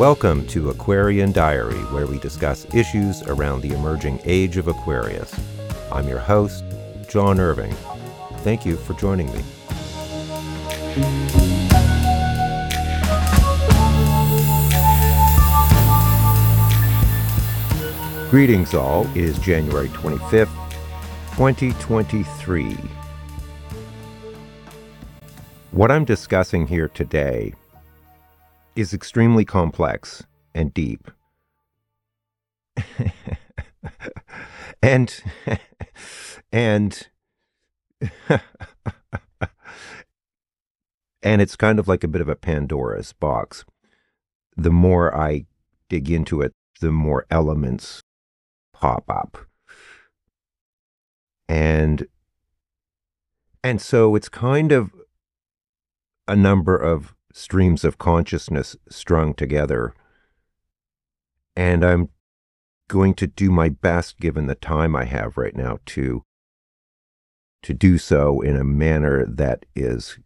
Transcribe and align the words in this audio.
Welcome 0.00 0.46
to 0.46 0.70
Aquarian 0.70 1.30
Diary, 1.30 1.76
where 1.92 2.06
we 2.06 2.18
discuss 2.18 2.66
issues 2.74 3.20
around 3.24 3.60
the 3.60 3.74
emerging 3.74 4.18
age 4.24 4.56
of 4.56 4.66
Aquarius. 4.66 5.30
I'm 5.92 6.08
your 6.08 6.18
host, 6.18 6.64
John 7.06 7.38
Irving. 7.38 7.74
Thank 8.38 8.64
you 8.64 8.78
for 8.78 8.94
joining 8.94 9.26
me. 9.26 9.44
Greetings, 18.30 18.72
all. 18.72 19.06
It 19.08 19.24
is 19.24 19.38
January 19.38 19.88
25th, 19.88 20.48
2023. 21.32 22.74
What 25.72 25.90
I'm 25.90 26.06
discussing 26.06 26.66
here 26.66 26.88
today 26.88 27.52
is 28.76 28.94
extremely 28.94 29.44
complex 29.44 30.24
and 30.54 30.72
deep. 30.72 31.10
and 34.82 35.22
and 36.52 37.08
and 41.22 41.42
it's 41.42 41.56
kind 41.56 41.78
of 41.78 41.88
like 41.88 42.04
a 42.04 42.08
bit 42.08 42.20
of 42.20 42.28
a 42.28 42.36
Pandora's 42.36 43.12
box. 43.12 43.64
The 44.56 44.70
more 44.70 45.16
I 45.16 45.46
dig 45.88 46.10
into 46.10 46.40
it, 46.40 46.52
the 46.80 46.90
more 46.90 47.26
elements 47.30 48.02
pop 48.72 49.04
up. 49.08 49.38
And 51.48 52.06
and 53.62 53.80
so 53.80 54.14
it's 54.14 54.28
kind 54.28 54.72
of 54.72 54.90
a 56.26 56.36
number 56.36 56.76
of 56.76 57.14
streams 57.32 57.84
of 57.84 57.98
consciousness 57.98 58.76
strung 58.88 59.34
together. 59.34 59.94
And 61.56 61.84
I'm 61.84 62.08
going 62.88 63.14
to 63.14 63.26
do 63.26 63.50
my 63.50 63.68
best 63.68 64.18
given 64.18 64.46
the 64.46 64.54
time 64.54 64.96
I 64.96 65.04
have 65.04 65.36
right 65.36 65.54
now 65.54 65.78
to 65.86 66.24
to 67.62 67.74
do 67.74 67.98
so 67.98 68.40
in 68.40 68.56
a 68.56 68.64
manner 68.64 69.26
that 69.26 69.66
is 69.76 70.18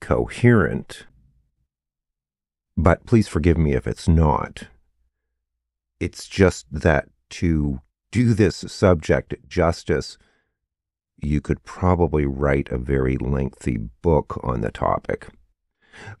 coherent. 0.00 1.06
But 2.76 3.04
please 3.04 3.28
forgive 3.28 3.58
me 3.58 3.74
if 3.74 3.86
it's 3.86 4.08
not. 4.08 4.68
It's 6.00 6.26
just 6.26 6.66
that 6.72 7.08
to 7.30 7.80
do 8.10 8.34
this 8.34 8.56
subject 8.56 9.34
justice, 9.48 10.16
you 11.20 11.40
could 11.40 11.62
probably 11.64 12.26
write 12.26 12.68
a 12.70 12.78
very 12.78 13.16
lengthy 13.16 13.76
book 13.76 14.40
on 14.42 14.62
the 14.62 14.70
topic. 14.70 15.28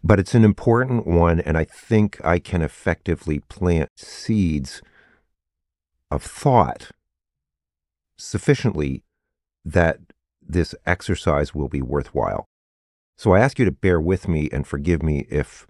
But 0.02 0.18
it's 0.18 0.34
an 0.34 0.44
important 0.44 1.06
one, 1.06 1.40
and 1.40 1.56
I 1.56 1.64
think 1.64 2.22
I 2.24 2.38
can 2.38 2.62
effectively 2.62 3.40
plant 3.40 3.90
seeds 3.96 4.82
of 6.10 6.22
thought 6.22 6.90
sufficiently 8.16 9.02
that 9.64 9.98
this 10.40 10.74
exercise 10.86 11.54
will 11.54 11.68
be 11.68 11.82
worthwhile. 11.82 12.46
So 13.16 13.32
I 13.32 13.40
ask 13.40 13.58
you 13.58 13.64
to 13.64 13.70
bear 13.70 14.00
with 14.00 14.28
me 14.28 14.48
and 14.52 14.66
forgive 14.66 15.02
me 15.02 15.26
if 15.30 15.66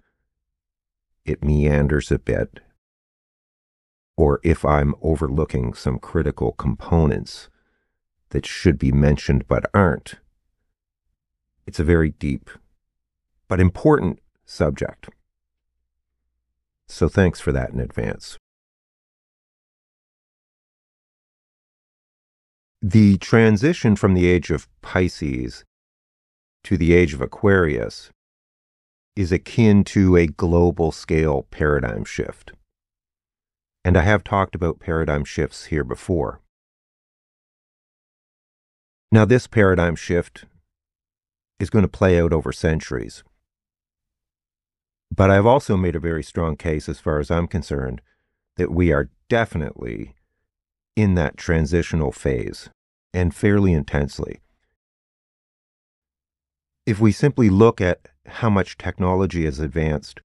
it 1.25 1.43
meanders 1.43 2.11
a 2.11 2.19
bit 2.19 2.59
or 4.17 4.39
if 4.43 4.65
I'm 4.65 4.95
overlooking 5.01 5.73
some 5.73 5.99
critical 5.99 6.51
components 6.53 7.49
that 8.29 8.45
should 8.45 8.77
be 8.77 8.91
mentioned 8.91 9.47
but 9.47 9.65
aren't. 9.73 10.15
It's 11.65 11.79
a 11.79 11.83
very 11.83 12.09
deep 12.11 12.49
but 13.53 13.59
important 13.59 14.17
subject. 14.45 15.09
So 16.87 17.07
thanks 17.07 17.39
for 17.39 17.51
that 17.51 17.69
in 17.69 17.79
advance. 17.79 18.39
The 22.81 23.19
transition 23.19 23.95
from 23.95 24.15
the 24.15 24.25
age 24.25 24.49
of 24.49 24.67
Pisces 24.81 25.65
to 26.63 26.77
the 26.77 26.93
age 26.93 27.13
of 27.13 27.21
Aquarius 27.21 28.09
is 29.15 29.31
akin 29.31 29.83
to 29.83 30.17
a 30.17 30.25
global 30.25 30.91
scale 30.91 31.43
paradigm 31.51 32.05
shift. 32.05 32.53
And 33.85 33.95
I 33.95 34.01
have 34.01 34.23
talked 34.23 34.55
about 34.55 34.79
paradigm 34.79 35.25
shifts 35.25 35.65
here 35.65 35.83
before. 35.83 36.41
Now, 39.11 39.25
this 39.25 39.45
paradigm 39.45 39.95
shift 39.95 40.45
is 41.59 41.69
going 41.69 41.83
to 41.83 41.87
play 41.99 42.19
out 42.19 42.33
over 42.33 42.51
centuries. 42.51 43.23
But 45.15 45.29
I've 45.29 45.45
also 45.45 45.77
made 45.77 45.95
a 45.95 45.99
very 45.99 46.23
strong 46.23 46.55
case, 46.55 46.89
as 46.89 46.99
far 46.99 47.19
as 47.19 47.29
I'm 47.29 47.47
concerned, 47.47 48.01
that 48.57 48.71
we 48.71 48.91
are 48.91 49.11
definitely 49.29 50.15
in 50.95 51.13
that 51.15 51.37
transitional 51.37 52.11
phase 52.11 52.69
and 53.13 53.35
fairly 53.35 53.73
intensely. 53.73 54.41
If 56.87 56.99
we 56.99 57.11
simply 57.11 57.51
look 57.51 57.79
at 57.79 58.07
how 58.25 58.49
much 58.49 58.75
technology 58.75 59.45
has 59.45 59.59
advanced, 59.59 60.19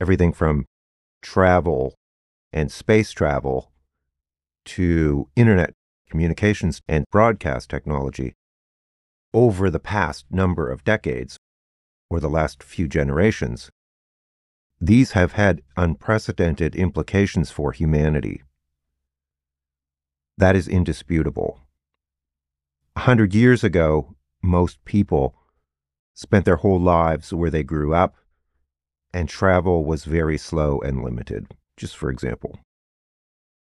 everything 0.00 0.32
from 0.32 0.64
travel 1.20 1.94
and 2.50 2.72
space 2.72 3.10
travel 3.10 3.72
to 4.64 5.28
internet 5.36 5.74
communications 6.08 6.80
and 6.88 7.04
broadcast 7.10 7.68
technology 7.68 8.32
over 9.34 9.68
the 9.68 9.78
past 9.78 10.24
number 10.30 10.70
of 10.70 10.82
decades 10.82 11.36
or 12.08 12.20
the 12.20 12.30
last 12.30 12.62
few 12.62 12.88
generations, 12.88 13.70
these 14.82 15.12
have 15.12 15.32
had 15.32 15.62
unprecedented 15.76 16.74
implications 16.74 17.50
for 17.50 17.72
humanity. 17.72 18.42
That 20.36 20.56
is 20.56 20.68
indisputable. 20.68 21.60
A 22.96 23.00
hundred 23.00 23.34
years 23.34 23.64
ago, 23.64 24.14
most 24.42 24.84
people 24.84 25.34
spent 26.12 26.44
their 26.44 26.56
whole 26.56 26.80
lives 26.80 27.32
where 27.32 27.50
they 27.50 27.62
grew 27.62 27.94
up, 27.94 28.16
and 29.14 29.28
travel 29.28 29.84
was 29.84 30.04
very 30.04 30.36
slow 30.36 30.80
and 30.80 31.02
limited 31.02 31.54
just 31.76 31.96
for 31.96 32.10
example. 32.10 32.58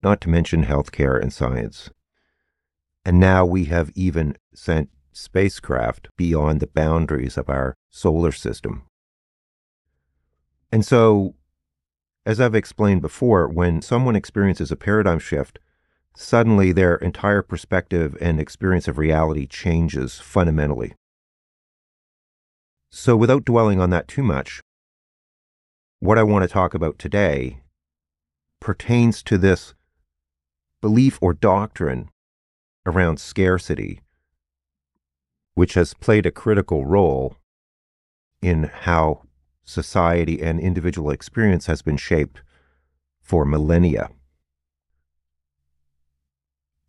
Not 0.04 0.22
to 0.22 0.30
mention 0.30 0.66
healthcare 0.66 1.20
and 1.20 1.32
science. 1.32 1.90
And 3.06 3.20
now 3.20 3.46
we 3.46 3.66
have 3.66 3.92
even 3.96 4.38
sent 4.54 4.90
spacecraft 5.12 6.10
beyond 6.18 6.60
the 6.60 6.68
boundaries 6.68 7.38
of 7.38 7.50
our 7.50 7.76
solar 7.90 8.32
system. 8.32 8.84
And 10.72 10.86
so, 10.86 11.36
as 12.26 12.40
I've 12.40 12.56
explained 12.56 13.02
before, 13.02 13.48
when 13.48 13.82
someone 13.82 14.16
experiences 14.16 14.72
a 14.72 14.76
paradigm 14.76 15.20
shift, 15.20 15.60
suddenly 16.16 16.72
their 16.72 16.96
entire 16.96 17.42
perspective 17.42 18.18
and 18.22 18.40
experience 18.40 18.88
of 18.88 18.98
reality 18.98 19.48
changes 19.48 20.20
fundamentally. 20.20 20.94
So, 22.92 23.16
without 23.18 23.46
dwelling 23.46 23.80
on 23.80 23.90
that 23.90 24.08
too 24.08 24.24
much, 24.24 24.62
what 26.00 26.18
I 26.18 26.24
want 26.24 26.44
to 26.44 26.50
talk 26.50 26.74
about 26.74 27.00
today 27.00 27.62
pertains 28.60 29.24
to 29.24 29.38
this 29.38 29.74
belief 30.82 31.18
or 31.22 31.34
doctrine 31.34 32.10
around 32.86 33.20
scarcity, 33.20 34.02
which 35.54 35.76
has 35.76 35.94
played 35.94 36.26
a 36.26 36.32
critical 36.32 36.86
role 36.86 37.38
in 38.42 38.64
how 38.64 39.24
society 39.64 40.42
and 40.42 40.60
individual 40.60 41.12
experience 41.12 41.66
has 41.68 41.82
been 41.82 41.98
shaped 41.98 42.42
for 43.22 43.46
millennia. 43.46 44.10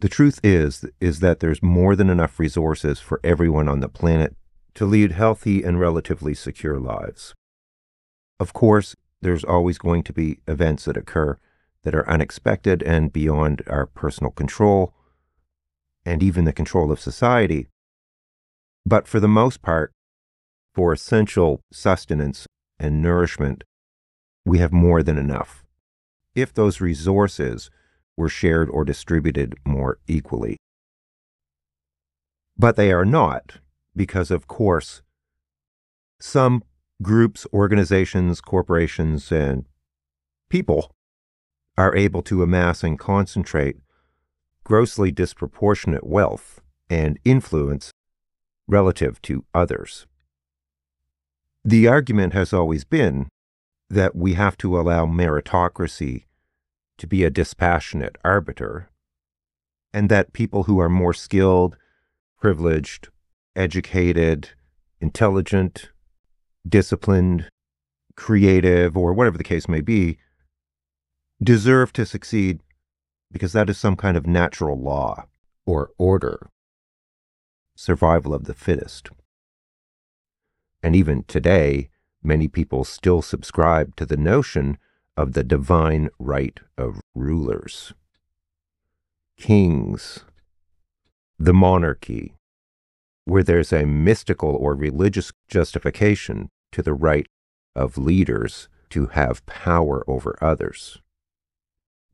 The 0.01 0.09
truth 0.09 0.41
is 0.43 0.85
is 1.01 1.21
that 1.21 1.41
there's 1.41 1.63
more 1.63 1.95
than 1.95 2.11
enough 2.11 2.41
resources 2.41 2.99
for 2.99 3.21
everyone 3.23 3.69
on 3.69 3.81
the 3.81 3.89
planet 3.89 4.35
to 4.75 4.85
lead 4.85 5.13
healthy 5.13 5.63
and 5.63 5.79
relatively 5.79 6.35
secure 6.35 6.81
lives. 6.81 7.35
Of 8.41 8.53
course, 8.53 8.97
there's 9.21 9.45
always 9.45 9.79
going 9.79 10.03
to 10.03 10.13
be 10.13 10.41
events 10.49 10.87
that 10.87 10.97
occur 10.97 11.39
that 11.85 11.95
are 11.95 12.09
unexpected 12.09 12.83
and 12.83 13.13
beyond 13.13 13.63
our 13.69 13.87
personal 13.87 14.33
control 14.33 14.93
and 16.05 16.23
even 16.23 16.45
the 16.45 16.53
control 16.53 16.91
of 16.91 16.99
society. 16.99 17.69
But 18.85 19.07
for 19.07 19.21
the 19.21 19.29
most 19.29 19.63
part, 19.63 19.93
for 20.75 20.93
essential 20.93 21.61
sustenance 21.73 22.47
and 22.83 23.01
nourishment, 23.01 23.65
we 24.45 24.59
have 24.59 24.73
more 24.73 25.03
than 25.03 25.17
enough 25.17 25.65
if 26.35 26.53
those 26.53 26.81
resources 26.81 27.71
were 28.17 28.29
shared 28.29 28.69
or 28.69 28.85
distributed 28.85 29.55
more 29.65 29.99
equally. 30.07 30.57
But 32.59 32.77
they 32.77 32.93
are 32.93 33.05
not, 33.05 33.59
because 33.95 34.31
of 34.31 34.47
course, 34.47 35.03
some 36.21 36.63
groups, 37.03 37.47
organizations, 37.53 38.41
corporations, 38.41 39.31
and 39.33 39.67
people 40.49 40.95
are 41.77 41.97
able 41.97 42.23
to 42.23 42.43
amass 42.43 42.85
and 42.85 42.99
concentrate 42.99 43.77
grossly 44.65 45.11
disproportionate 45.11 46.07
wealth 46.07 46.61
and 46.89 47.19
influence 47.25 47.91
relative 48.69 49.21
to 49.23 49.45
others. 49.55 50.07
The 51.65 51.87
argument 51.87 52.33
has 52.33 52.53
always 52.53 52.85
been 52.85 53.29
that 53.89 54.17
we 54.17 54.35
have 54.35 54.57
to 54.59 54.81
allow 54.81 55.07
meritocracy 55.07 56.25
to 56.99 57.07
be 57.07 57.23
a 57.23 57.31
dispassionate 57.31 58.17
arbiter, 58.25 58.91
and 59.93 60.09
that 60.09 60.33
people 60.33 60.65
who 60.65 60.81
are 60.81 60.89
more 60.89 61.13
skilled, 61.13 61.77
privileged, 62.41 63.11
educated, 63.55 64.51
intelligent, 65.01 65.91
disciplined, 66.69 67.49
creative, 68.17 68.97
or 68.97 69.13
whatever 69.13 69.39
the 69.39 69.45
case 69.45 69.69
may 69.69 69.81
be, 69.81 70.19
deserve 71.43 71.93
to 71.93 72.07
succeed 72.07 72.61
because 73.31 73.53
that 73.53 73.71
is 73.71 73.79
some 73.79 73.97
kind 73.97 74.17
of 74.17 74.27
natural 74.27 74.81
law 74.81 75.27
or 75.65 75.91
order, 75.97 76.49
survival 77.77 78.35
of 78.35 78.45
the 78.45 78.55
fittest. 78.55 79.11
And 80.83 80.97
even 80.97 81.25
today, 81.25 81.91
many 82.23 82.49
people 82.49 82.85
still 82.85 83.23
subscribe 83.23 83.95
to 83.97 84.07
the 84.07 84.17
notion 84.17 84.79
of 85.17 85.33
the 85.33 85.45
divine 85.45 86.09
right 86.19 86.59
of 86.77 87.01
rulers, 87.15 87.93
kings, 89.37 90.25
the 91.39 91.53
monarchy, 91.53 92.35
where 93.25 93.43
there's 93.43 93.73
a 93.73 93.87
mystical 93.87 94.51
or 94.51 94.75
religious 94.75 95.33
justification 95.49 96.49
to 96.73 96.83
the 96.83 96.95
right 96.95 97.27
of 97.77 97.99
leaders 97.99 98.69
to 98.91 99.07
have 99.09 99.47
power 99.47 100.05
over 100.09 100.37
others. 100.41 101.01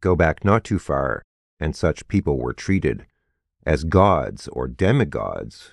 Go 0.00 0.14
back 0.14 0.44
not 0.44 0.64
too 0.64 0.78
far, 0.78 1.22
and 1.58 1.74
such 1.74 2.08
people 2.08 2.38
were 2.38 2.52
treated 2.52 3.06
as 3.66 3.84
gods 3.84 4.48
or 4.48 4.68
demigods, 4.68 5.72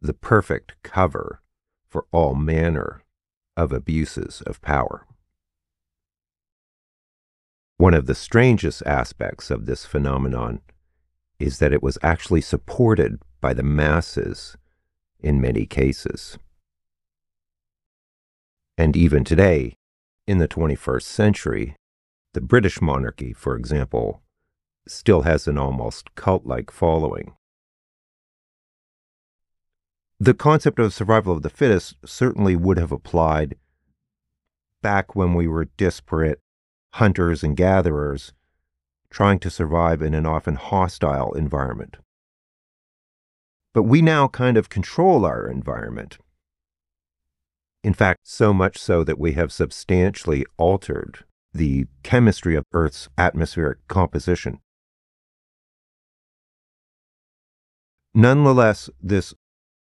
the 0.00 0.14
perfect 0.14 0.74
cover 0.82 1.40
for 1.90 2.06
all 2.12 2.34
manner 2.34 3.02
of 3.56 3.72
abuses 3.72 4.42
of 4.46 4.60
power. 4.60 5.06
One 7.76 7.94
of 7.94 8.06
the 8.06 8.14
strangest 8.14 8.82
aspects 8.86 9.50
of 9.50 9.66
this 9.66 9.84
phenomenon 9.84 10.60
is 11.38 11.58
that 11.58 11.72
it 11.72 11.82
was 11.82 11.98
actually 12.02 12.40
supported 12.40 13.20
by 13.40 13.54
the 13.54 13.62
masses 13.62 14.56
in 15.20 15.40
many 15.40 15.64
cases. 15.64 16.38
And 18.76 18.96
even 18.96 19.24
today, 19.24 19.76
in 20.26 20.38
the 20.38 20.48
21st 20.48 21.02
century, 21.02 21.76
the 22.34 22.40
British 22.40 22.80
monarchy, 22.80 23.32
for 23.32 23.56
example, 23.56 24.22
still 24.86 25.22
has 25.22 25.48
an 25.48 25.58
almost 25.58 26.14
cult 26.14 26.46
like 26.46 26.70
following. 26.70 27.34
The 30.20 30.34
concept 30.34 30.80
of 30.80 30.92
survival 30.92 31.32
of 31.34 31.42
the 31.42 31.50
fittest 31.50 31.94
certainly 32.04 32.56
would 32.56 32.76
have 32.76 32.90
applied 32.90 33.56
back 34.82 35.14
when 35.14 35.34
we 35.34 35.46
were 35.46 35.66
disparate 35.76 36.40
hunters 36.94 37.44
and 37.44 37.56
gatherers 37.56 38.32
trying 39.10 39.38
to 39.38 39.50
survive 39.50 40.02
in 40.02 40.14
an 40.14 40.26
often 40.26 40.56
hostile 40.56 41.32
environment. 41.34 41.98
But 43.72 43.84
we 43.84 44.02
now 44.02 44.26
kind 44.26 44.56
of 44.56 44.68
control 44.68 45.24
our 45.24 45.46
environment. 45.48 46.18
In 47.84 47.94
fact, 47.94 48.20
so 48.24 48.52
much 48.52 48.76
so 48.76 49.04
that 49.04 49.20
we 49.20 49.32
have 49.32 49.52
substantially 49.52 50.44
altered 50.56 51.24
the 51.54 51.86
chemistry 52.02 52.56
of 52.56 52.64
Earth's 52.72 53.08
atmospheric 53.16 53.86
composition. 53.86 54.58
Nonetheless, 58.14 58.90
this 59.00 59.32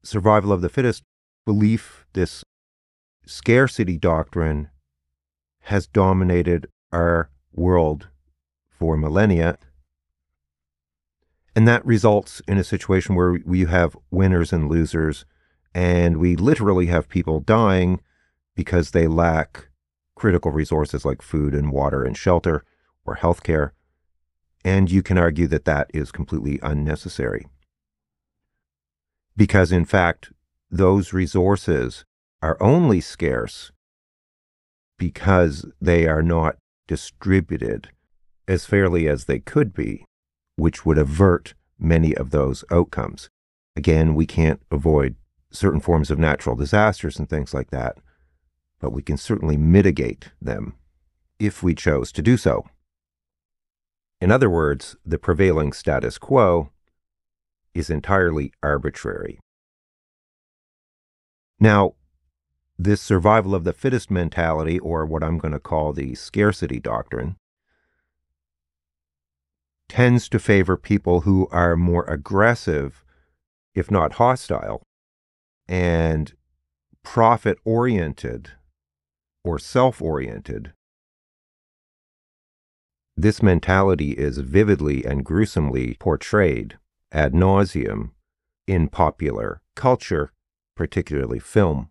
survival 0.03 0.51
of 0.51 0.61
the 0.61 0.69
fittest 0.69 1.03
belief, 1.45 2.05
this 2.13 2.43
scarcity 3.25 3.97
doctrine, 3.97 4.69
has 5.61 5.87
dominated 5.87 6.67
our 6.91 7.29
world 7.53 8.09
for 8.69 8.97
millennia. 8.97 9.57
And 11.55 11.67
that 11.67 11.85
results 11.85 12.41
in 12.47 12.57
a 12.57 12.63
situation 12.63 13.15
where 13.15 13.39
we 13.45 13.61
have 13.65 13.95
winners 14.11 14.51
and 14.51 14.69
losers, 14.69 15.25
and 15.73 16.17
we 16.17 16.35
literally 16.35 16.87
have 16.87 17.07
people 17.07 17.39
dying 17.39 18.01
because 18.55 18.91
they 18.91 19.07
lack 19.07 19.69
critical 20.15 20.51
resources 20.51 21.05
like 21.05 21.21
food 21.21 21.53
and 21.53 21.71
water 21.71 22.03
and 22.03 22.17
shelter 22.17 22.63
or 23.05 23.17
healthcare. 23.17 23.71
And 24.65 24.91
you 24.91 25.03
can 25.03 25.17
argue 25.17 25.47
that 25.47 25.65
that 25.65 25.89
is 25.93 26.11
completely 26.11 26.59
unnecessary. 26.63 27.45
Because 29.35 29.71
in 29.71 29.85
fact, 29.85 30.31
those 30.69 31.13
resources 31.13 32.05
are 32.41 32.57
only 32.59 33.01
scarce 33.01 33.71
because 34.97 35.65
they 35.81 36.07
are 36.07 36.21
not 36.21 36.57
distributed 36.87 37.89
as 38.47 38.65
fairly 38.65 39.07
as 39.07 39.25
they 39.25 39.39
could 39.39 39.73
be, 39.73 40.05
which 40.55 40.85
would 40.85 40.97
avert 40.97 41.53
many 41.79 42.15
of 42.15 42.29
those 42.29 42.63
outcomes. 42.69 43.29
Again, 43.75 44.13
we 44.15 44.25
can't 44.25 44.61
avoid 44.69 45.15
certain 45.51 45.79
forms 45.79 46.11
of 46.11 46.19
natural 46.19 46.55
disasters 46.55 47.17
and 47.17 47.29
things 47.29 47.53
like 47.53 47.71
that, 47.71 47.97
but 48.79 48.91
we 48.91 49.01
can 49.01 49.17
certainly 49.17 49.57
mitigate 49.57 50.31
them 50.41 50.75
if 51.39 51.63
we 51.63 51.73
chose 51.73 52.11
to 52.11 52.21
do 52.21 52.37
so. 52.37 52.65
In 54.19 54.31
other 54.31 54.49
words, 54.49 54.95
the 55.05 55.17
prevailing 55.17 55.73
status 55.73 56.17
quo 56.17 56.71
is 57.73 57.89
entirely 57.89 58.53
arbitrary. 58.61 59.39
Now, 61.59 61.93
this 62.77 63.01
survival 63.01 63.55
of 63.55 63.63
the 63.63 63.73
fittest 63.73 64.09
mentality, 64.11 64.79
or 64.79 65.05
what 65.05 65.23
I'm 65.23 65.37
going 65.37 65.53
to 65.53 65.59
call 65.59 65.93
the 65.93 66.15
scarcity 66.15 66.79
doctrine, 66.79 67.37
tends 69.87 70.27
to 70.29 70.39
favor 70.39 70.75
people 70.75 71.21
who 71.21 71.47
are 71.51 71.75
more 71.75 72.03
aggressive, 72.05 73.05
if 73.75 73.91
not 73.91 74.13
hostile, 74.13 74.81
and 75.67 76.33
profit 77.03 77.57
oriented 77.63 78.51
or 79.43 79.59
self 79.59 80.01
oriented. 80.01 80.73
This 83.15 83.43
mentality 83.43 84.13
is 84.13 84.39
vividly 84.39 85.05
and 85.05 85.23
gruesomely 85.23 85.95
portrayed 85.99 86.79
ad 87.13 87.33
nauseum 87.33 88.09
in 88.67 88.89
popular 88.89 89.61
culture, 89.75 90.33
particularly 90.75 91.39
film, 91.39 91.89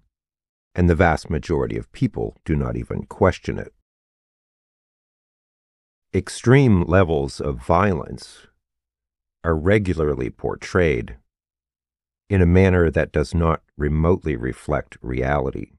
and 0.75 0.91
the 0.91 0.97
vast 0.97 1.31
majority 1.31 1.77
of 1.77 1.93
people 1.93 2.37
do 2.45 2.57
not 2.57 2.77
even 2.77 3.05
question 3.05 3.59
it. 3.59 3.73
Extreme 6.13 6.83
levels 6.83 7.41
of 7.41 7.65
violence 7.65 8.49
are 9.45 9.57
regularly 9.57 10.29
portrayed 10.29 11.17
in 12.29 12.43
a 12.43 12.47
manner 12.47 12.91
that 12.91 13.13
does 13.13 13.35
not 13.35 13.63
remotely 13.77 14.37
reflect 14.37 14.99
reality. 15.03 15.73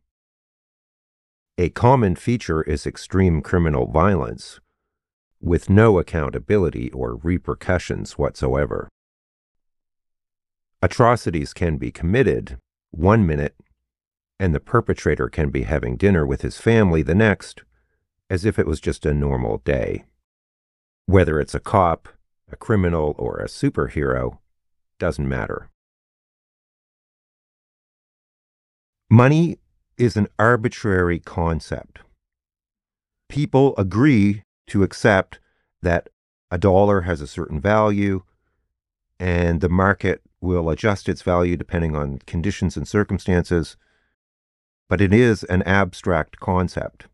A 1.58 1.70
common 1.70 2.16
feature 2.16 2.62
is 2.62 2.88
extreme 2.88 3.42
criminal 3.42 3.88
violence, 3.92 4.60
with 5.42 5.70
no 5.70 6.00
accountability 6.00 6.90
or 6.92 7.18
repercussions 7.18 8.18
whatsoever. 8.18 8.90
Atrocities 10.84 11.54
can 11.54 11.78
be 11.78 11.92
committed 11.92 12.58
one 12.92 13.26
minute, 13.26 13.56
and 14.38 14.54
the 14.54 14.60
perpetrator 14.60 15.30
can 15.30 15.50
be 15.50 15.64
having 15.64 15.96
dinner 15.96 16.26
with 16.26 16.42
his 16.42 16.58
family 16.58 17.02
the 17.02 17.16
next, 17.16 17.64
as 18.30 18.44
if 18.44 18.60
it 18.60 18.68
was 18.68 18.82
just 18.82 19.06
a 19.06 19.14
normal 19.14 19.60
day. 19.60 20.04
Whether 21.06 21.40
it's 21.40 21.56
a 21.56 21.62
cop, 21.62 22.10
a 22.52 22.58
criminal, 22.58 23.16
or 23.18 23.38
a 23.38 23.46
superhero 23.48 24.40
doesn't 25.00 25.30
matter. 25.30 25.70
Money 29.10 29.60
is 29.98 30.18
an 30.18 30.28
arbitrary 30.38 31.20
concept. 31.20 32.00
People 33.30 33.74
agree 33.78 34.44
to 34.68 34.84
accept 34.84 35.40
that 35.82 36.10
a 36.52 36.58
dollar 36.58 37.04
has 37.04 37.22
a 37.22 37.28
certain 37.28 37.62
value 37.62 38.24
and 39.18 39.62
the 39.62 39.70
market 39.70 40.22
will 40.44 40.70
adjust 40.70 41.08
its 41.08 41.22
value 41.22 41.56
depending 41.56 41.96
on 41.96 42.20
conditions 42.28 42.76
and 42.76 42.88
circumstances, 42.88 43.78
but 44.90 45.02
it 45.02 45.14
is 45.14 45.44
an 45.46 45.64
abstract 45.64 46.40
concept. 46.40 47.08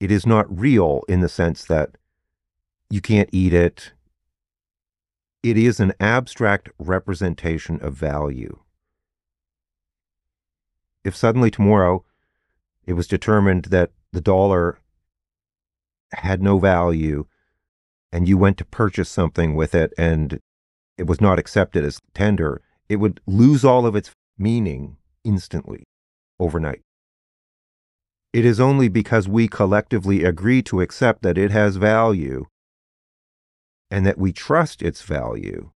It 0.00 0.10
is 0.10 0.26
not 0.26 0.58
real 0.58 1.02
in 1.08 1.20
the 1.20 1.28
sense 1.28 1.64
that 1.66 1.96
you 2.88 3.00
can't 3.00 3.28
eat 3.30 3.52
it. 3.52 3.92
It 5.42 5.58
is 5.58 5.80
an 5.80 5.92
abstract 6.00 6.70
representation 6.78 7.80
of 7.82 7.94
value. 7.94 8.58
If 11.04 11.14
suddenly 11.14 11.50
tomorrow 11.50 12.04
it 12.86 12.94
was 12.94 13.06
determined 13.06 13.66
that 13.66 13.92
the 14.12 14.20
dollar 14.20 14.78
had 16.12 16.42
no 16.42 16.58
value 16.58 17.26
and 18.10 18.26
you 18.26 18.38
went 18.38 18.56
to 18.58 18.64
purchase 18.64 19.10
something 19.10 19.54
with 19.54 19.74
it 19.74 19.92
and 19.98 20.40
it 20.98 21.06
was 21.06 21.20
not 21.20 21.38
accepted 21.38 21.84
as 21.84 22.00
tender, 22.12 22.60
it 22.88 22.96
would 22.96 23.20
lose 23.26 23.64
all 23.64 23.86
of 23.86 23.96
its 23.96 24.10
meaning 24.36 24.96
instantly, 25.24 25.84
overnight. 26.38 26.82
It 28.32 28.44
is 28.44 28.60
only 28.60 28.88
because 28.88 29.28
we 29.28 29.48
collectively 29.48 30.24
agree 30.24 30.62
to 30.62 30.80
accept 30.80 31.22
that 31.22 31.38
it 31.38 31.50
has 31.50 31.76
value 31.76 32.46
and 33.90 34.04
that 34.04 34.18
we 34.18 34.32
trust 34.32 34.82
its 34.82 35.02
value 35.02 35.70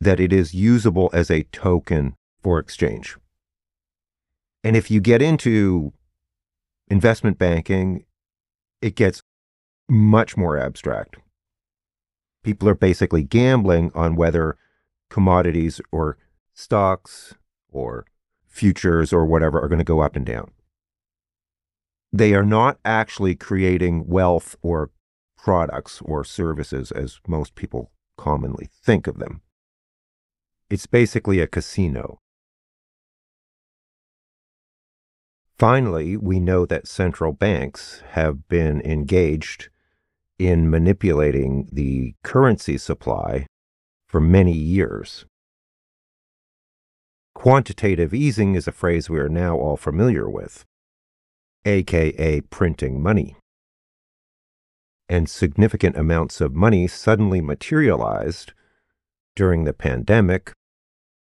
that 0.00 0.18
it 0.18 0.32
is 0.32 0.52
usable 0.52 1.08
as 1.12 1.30
a 1.30 1.44
token 1.44 2.16
for 2.42 2.58
exchange. 2.58 3.16
And 4.64 4.76
if 4.76 4.90
you 4.90 5.00
get 5.00 5.22
into 5.22 5.92
investment 6.88 7.38
banking, 7.38 8.04
it 8.80 8.96
gets 8.96 9.22
much 9.88 10.36
more 10.36 10.58
abstract. 10.58 11.16
People 12.42 12.68
are 12.68 12.74
basically 12.74 13.22
gambling 13.22 13.92
on 13.94 14.16
whether 14.16 14.56
commodities 15.10 15.80
or 15.90 16.18
stocks 16.54 17.34
or 17.70 18.04
futures 18.48 19.12
or 19.12 19.24
whatever 19.24 19.60
are 19.60 19.68
going 19.68 19.78
to 19.78 19.84
go 19.84 20.00
up 20.00 20.16
and 20.16 20.26
down. 20.26 20.50
They 22.12 22.34
are 22.34 22.44
not 22.44 22.78
actually 22.84 23.34
creating 23.34 24.06
wealth 24.06 24.56
or 24.60 24.90
products 25.36 26.02
or 26.04 26.24
services 26.24 26.92
as 26.92 27.20
most 27.26 27.54
people 27.54 27.90
commonly 28.16 28.68
think 28.84 29.06
of 29.06 29.18
them. 29.18 29.40
It's 30.68 30.86
basically 30.86 31.40
a 31.40 31.46
casino. 31.46 32.20
Finally, 35.58 36.16
we 36.16 36.40
know 36.40 36.66
that 36.66 36.88
central 36.88 37.32
banks 37.32 38.02
have 38.10 38.48
been 38.48 38.80
engaged 38.82 39.68
in 40.46 40.68
manipulating 40.70 41.68
the 41.72 42.14
currency 42.22 42.76
supply 42.78 43.46
for 44.06 44.20
many 44.20 44.52
years. 44.52 45.24
Quantitative 47.34 48.12
easing 48.12 48.54
is 48.54 48.68
a 48.68 48.72
phrase 48.72 49.08
we 49.08 49.18
are 49.18 49.28
now 49.28 49.56
all 49.56 49.76
familiar 49.76 50.28
with, 50.28 50.64
aka 51.64 52.40
printing 52.42 53.02
money. 53.02 53.36
And 55.08 55.28
significant 55.28 55.96
amounts 55.96 56.40
of 56.40 56.54
money 56.54 56.86
suddenly 56.86 57.40
materialized 57.40 58.52
during 59.34 59.64
the 59.64 59.72
pandemic 59.72 60.52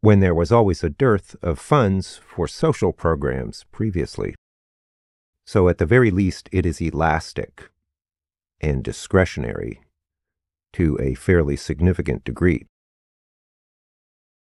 when 0.02 0.20
there 0.20 0.36
was 0.36 0.52
always 0.52 0.84
a 0.84 0.90
dearth 0.90 1.36
of 1.42 1.60
funds 1.60 2.20
for 2.26 2.48
social 2.48 2.94
programs 2.94 3.66
previously. 3.72 4.36
So, 5.46 5.70
at 5.70 5.78
the 5.78 5.86
very 5.86 6.12
least, 6.12 6.50
it 6.52 6.66
is 6.66 6.82
elastic 6.82 7.70
and 8.60 8.84
discretionary 8.84 9.82
to 10.74 10.98
a 11.02 11.14
fairly 11.14 11.56
significant 11.56 12.24
degree. 12.24 12.66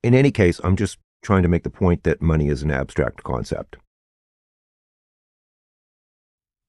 In 0.02 0.14
any 0.14 0.30
case, 0.30 0.60
I'm 0.62 0.76
just 0.76 0.98
trying 1.22 1.42
to 1.42 1.48
make 1.48 1.64
the 1.64 1.70
point 1.70 2.04
that 2.04 2.22
money 2.22 2.48
is 2.48 2.62
an 2.62 2.70
abstract 2.70 3.22
concept. 3.22 3.76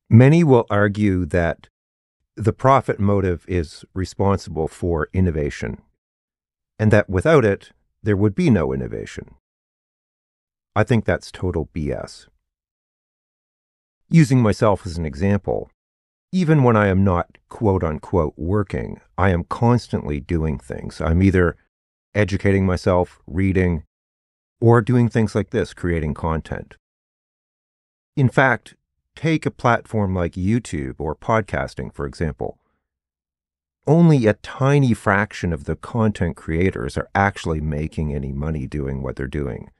Many 0.09 0.43
will 0.43 0.65
argue 0.69 1.25
that 1.25 1.67
the 2.35 2.53
profit 2.53 2.99
motive 2.99 3.45
is 3.47 3.85
responsible 3.93 4.67
for 4.67 5.09
innovation, 5.13 5.81
and 6.79 6.89
that 6.91 7.09
without 7.09 7.45
it, 7.45 7.71
there 8.01 8.17
would 8.17 8.33
be 8.33 8.49
no 8.49 8.73
innovation. 8.73 9.35
I 10.75 10.83
think 10.83 11.05
that's 11.05 11.31
total 11.31 11.69
BS. 11.75 12.27
Using 14.09 14.41
myself 14.41 14.85
as 14.87 14.97
an 14.97 15.05
example, 15.05 15.69
even 16.31 16.63
when 16.63 16.75
I 16.75 16.87
am 16.87 17.03
not 17.03 17.37
quote 17.49 17.83
unquote 17.83 18.33
working, 18.37 19.01
I 19.17 19.31
am 19.31 19.43
constantly 19.45 20.19
doing 20.19 20.59
things. 20.59 21.01
I'm 21.01 21.23
either 21.23 21.55
educating 22.13 22.65
myself, 22.65 23.19
reading, 23.25 23.83
or 24.61 24.81
doing 24.81 25.09
things 25.09 25.35
like 25.35 25.49
this, 25.49 25.73
creating 25.73 26.13
content. 26.13 26.75
In 28.15 28.29
fact, 28.29 28.75
take 29.15 29.45
a 29.45 29.51
platform 29.51 30.13
like 30.13 30.33
YouTube 30.33 30.95
or 30.99 31.15
podcasting, 31.15 31.93
for 31.93 32.05
example. 32.05 32.59
Only 33.87 34.27
a 34.27 34.33
tiny 34.33 34.93
fraction 34.93 35.51
of 35.51 35.63
the 35.63 35.75
content 35.75 36.35
creators 36.35 36.97
are 36.97 37.09
actually 37.15 37.61
making 37.61 38.13
any 38.13 38.31
money 38.31 38.67
doing 38.67 39.01
what 39.01 39.15
they're 39.15 39.27
doing. 39.27 39.71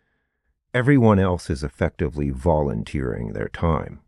Everyone 0.74 1.20
else 1.20 1.50
is 1.50 1.63
effectively 1.63 2.32
volunteering 2.32 3.34
their 3.34 3.50
time. 3.50 4.00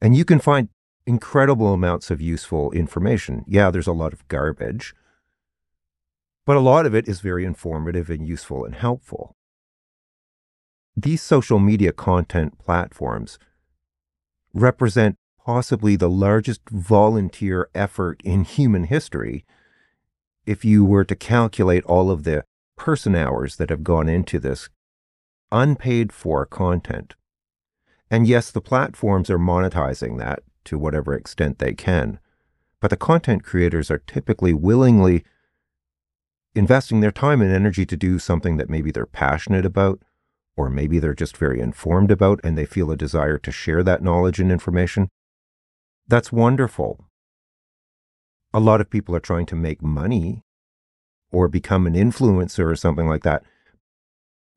And 0.00 0.14
you 0.16 0.24
can 0.24 0.40
find 0.40 0.68
incredible 1.06 1.72
amounts 1.72 2.10
of 2.10 2.20
useful 2.20 2.72
information. 2.72 3.44
Yeah, 3.46 3.70
there's 3.70 3.86
a 3.86 3.92
lot 3.92 4.12
of 4.12 4.26
garbage, 4.28 4.94
but 6.44 6.56
a 6.56 6.60
lot 6.60 6.86
of 6.86 6.94
it 6.94 7.08
is 7.08 7.20
very 7.20 7.44
informative 7.44 8.10
and 8.10 8.26
useful 8.26 8.64
and 8.64 8.74
helpful. 8.74 9.36
These 10.96 11.22
social 11.22 11.58
media 11.58 11.92
content 11.92 12.58
platforms 12.58 13.38
represent 14.54 15.16
possibly 15.44 15.94
the 15.94 16.10
largest 16.10 16.62
volunteer 16.70 17.68
effort 17.74 18.20
in 18.24 18.44
human 18.44 18.84
history 18.84 19.44
if 20.44 20.64
you 20.64 20.84
were 20.84 21.04
to 21.04 21.14
calculate 21.14 21.84
all 21.84 22.10
of 22.10 22.24
the 22.24 22.44
person 22.76 23.14
hours 23.14 23.56
that 23.56 23.70
have 23.70 23.84
gone 23.84 24.08
into 24.08 24.38
this 24.38 24.68
unpaid 25.52 26.12
for 26.12 26.46
content. 26.46 27.14
And 28.10 28.26
yes, 28.26 28.50
the 28.50 28.60
platforms 28.60 29.30
are 29.30 29.38
monetizing 29.38 30.18
that 30.18 30.42
to 30.66 30.78
whatever 30.78 31.14
extent 31.14 31.58
they 31.58 31.74
can, 31.74 32.18
but 32.80 32.90
the 32.90 32.96
content 32.96 33.42
creators 33.42 33.90
are 33.90 34.02
typically 34.06 34.52
willingly 34.52 35.24
investing 36.54 37.00
their 37.00 37.10
time 37.10 37.40
and 37.40 37.52
energy 37.52 37.84
to 37.86 37.96
do 37.96 38.18
something 38.18 38.56
that 38.56 38.70
maybe 38.70 38.90
they're 38.90 39.06
passionate 39.06 39.66
about, 39.66 40.00
or 40.56 40.70
maybe 40.70 40.98
they're 40.98 41.14
just 41.14 41.36
very 41.36 41.60
informed 41.60 42.10
about 42.10 42.40
and 42.42 42.56
they 42.56 42.64
feel 42.64 42.90
a 42.90 42.96
desire 42.96 43.38
to 43.38 43.52
share 43.52 43.82
that 43.82 44.02
knowledge 44.02 44.40
and 44.40 44.50
information, 44.50 45.08
that's 46.08 46.32
wonderful. 46.32 47.04
A 48.54 48.60
lot 48.60 48.80
of 48.80 48.90
people 48.90 49.14
are 49.14 49.20
trying 49.20 49.46
to 49.46 49.56
make 49.56 49.82
money 49.82 50.42
or 51.30 51.48
become 51.48 51.86
an 51.86 51.94
influencer 51.94 52.70
or 52.70 52.76
something 52.76 53.06
like 53.06 53.22
that. 53.22 53.42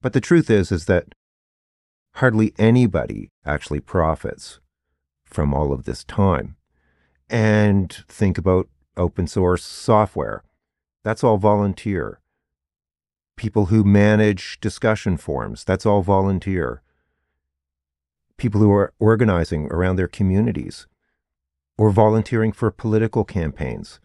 But 0.02 0.14
the 0.14 0.22
truth 0.22 0.50
is 0.50 0.72
is 0.72 0.86
that 0.86 1.14
hardly 2.16 2.54
anybody 2.58 3.30
actually 3.46 3.82
profits 3.82 4.60
from 5.30 5.54
all 5.54 5.72
of 5.72 5.86
this 5.86 6.04
time. 6.04 6.56
And 7.30 7.92
think 8.08 8.38
about 8.38 8.68
open 8.98 9.28
source 9.28 9.64
software. 9.64 10.44
That's 11.04 11.24
all 11.24 11.38
volunteer. 11.38 12.20
People 13.38 13.68
who 13.68 13.84
manage 13.84 14.60
discussion 14.60 15.16
forums, 15.16 15.64
that's 15.64 15.86
all 15.86 16.02
volunteer. 16.02 16.82
People 18.38 18.60
who 18.60 18.72
are 18.72 18.94
organizing 19.00 19.68
around 19.68 19.96
their 19.96 20.08
communities 20.08 20.88
or 21.78 21.90
volunteering 21.92 22.52
for 22.52 22.72
political 22.72 23.24
campaigns. 23.24 24.00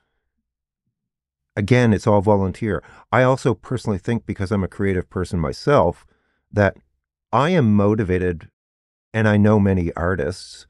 Again, 1.57 1.93
it's 1.93 2.07
all 2.07 2.21
volunteer. 2.21 2.83
I 3.11 3.23
also 3.23 3.55
personally 3.55 3.99
think, 3.99 4.27
because 4.27 4.51
I'm 4.53 4.65
a 4.65 4.69
creative 4.69 5.09
person 5.09 5.39
myself, 5.39 6.07
that 6.53 6.77
I 7.33 7.51
am 7.51 7.75
motivated, 7.75 8.49
and 9.13 9.29
I 9.29 9.37
know 9.37 9.59
many 9.59 9.93
artists 9.95 10.67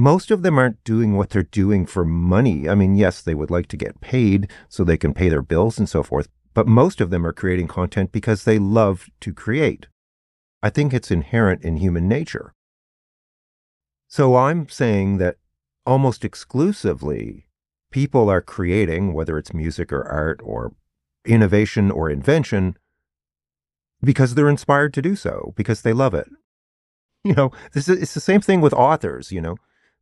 most 0.00 0.30
of 0.30 0.40
them 0.42 0.58
aren't 0.58 0.82
doing 0.82 1.14
what 1.14 1.30
they're 1.30 1.42
doing 1.42 1.84
for 1.84 2.04
money. 2.04 2.68
I 2.68 2.74
mean, 2.74 2.94
yes, 2.94 3.20
they 3.20 3.34
would 3.34 3.50
like 3.50 3.66
to 3.68 3.76
get 3.76 4.00
paid 4.00 4.50
so 4.68 4.82
they 4.82 4.96
can 4.96 5.12
pay 5.12 5.28
their 5.28 5.42
bills 5.42 5.78
and 5.78 5.88
so 5.88 6.02
forth, 6.02 6.28
but 6.54 6.66
most 6.66 7.02
of 7.02 7.10
them 7.10 7.26
are 7.26 7.34
creating 7.34 7.68
content 7.68 8.10
because 8.10 8.44
they 8.44 8.58
love 8.58 9.10
to 9.20 9.34
create. 9.34 9.88
I 10.62 10.70
think 10.70 10.94
it's 10.94 11.10
inherent 11.10 11.62
in 11.62 11.76
human 11.76 12.08
nature. 12.08 12.54
So 14.08 14.36
I'm 14.36 14.68
saying 14.70 15.18
that 15.18 15.36
almost 15.84 16.24
exclusively 16.24 17.46
people 17.92 18.30
are 18.30 18.40
creating, 18.40 19.12
whether 19.12 19.36
it's 19.36 19.52
music 19.52 19.92
or 19.92 20.02
art 20.02 20.40
or 20.42 20.72
innovation 21.26 21.90
or 21.90 22.08
invention, 22.08 22.76
because 24.02 24.34
they're 24.34 24.48
inspired 24.48 24.94
to 24.94 25.02
do 25.02 25.14
so, 25.14 25.52
because 25.56 25.82
they 25.82 25.92
love 25.92 26.14
it. 26.14 26.28
You 27.22 27.34
know, 27.34 27.52
this 27.74 27.86
is, 27.86 28.00
it's 28.00 28.14
the 28.14 28.20
same 28.20 28.40
thing 28.40 28.62
with 28.62 28.72
authors, 28.72 29.30
you 29.30 29.42
know 29.42 29.56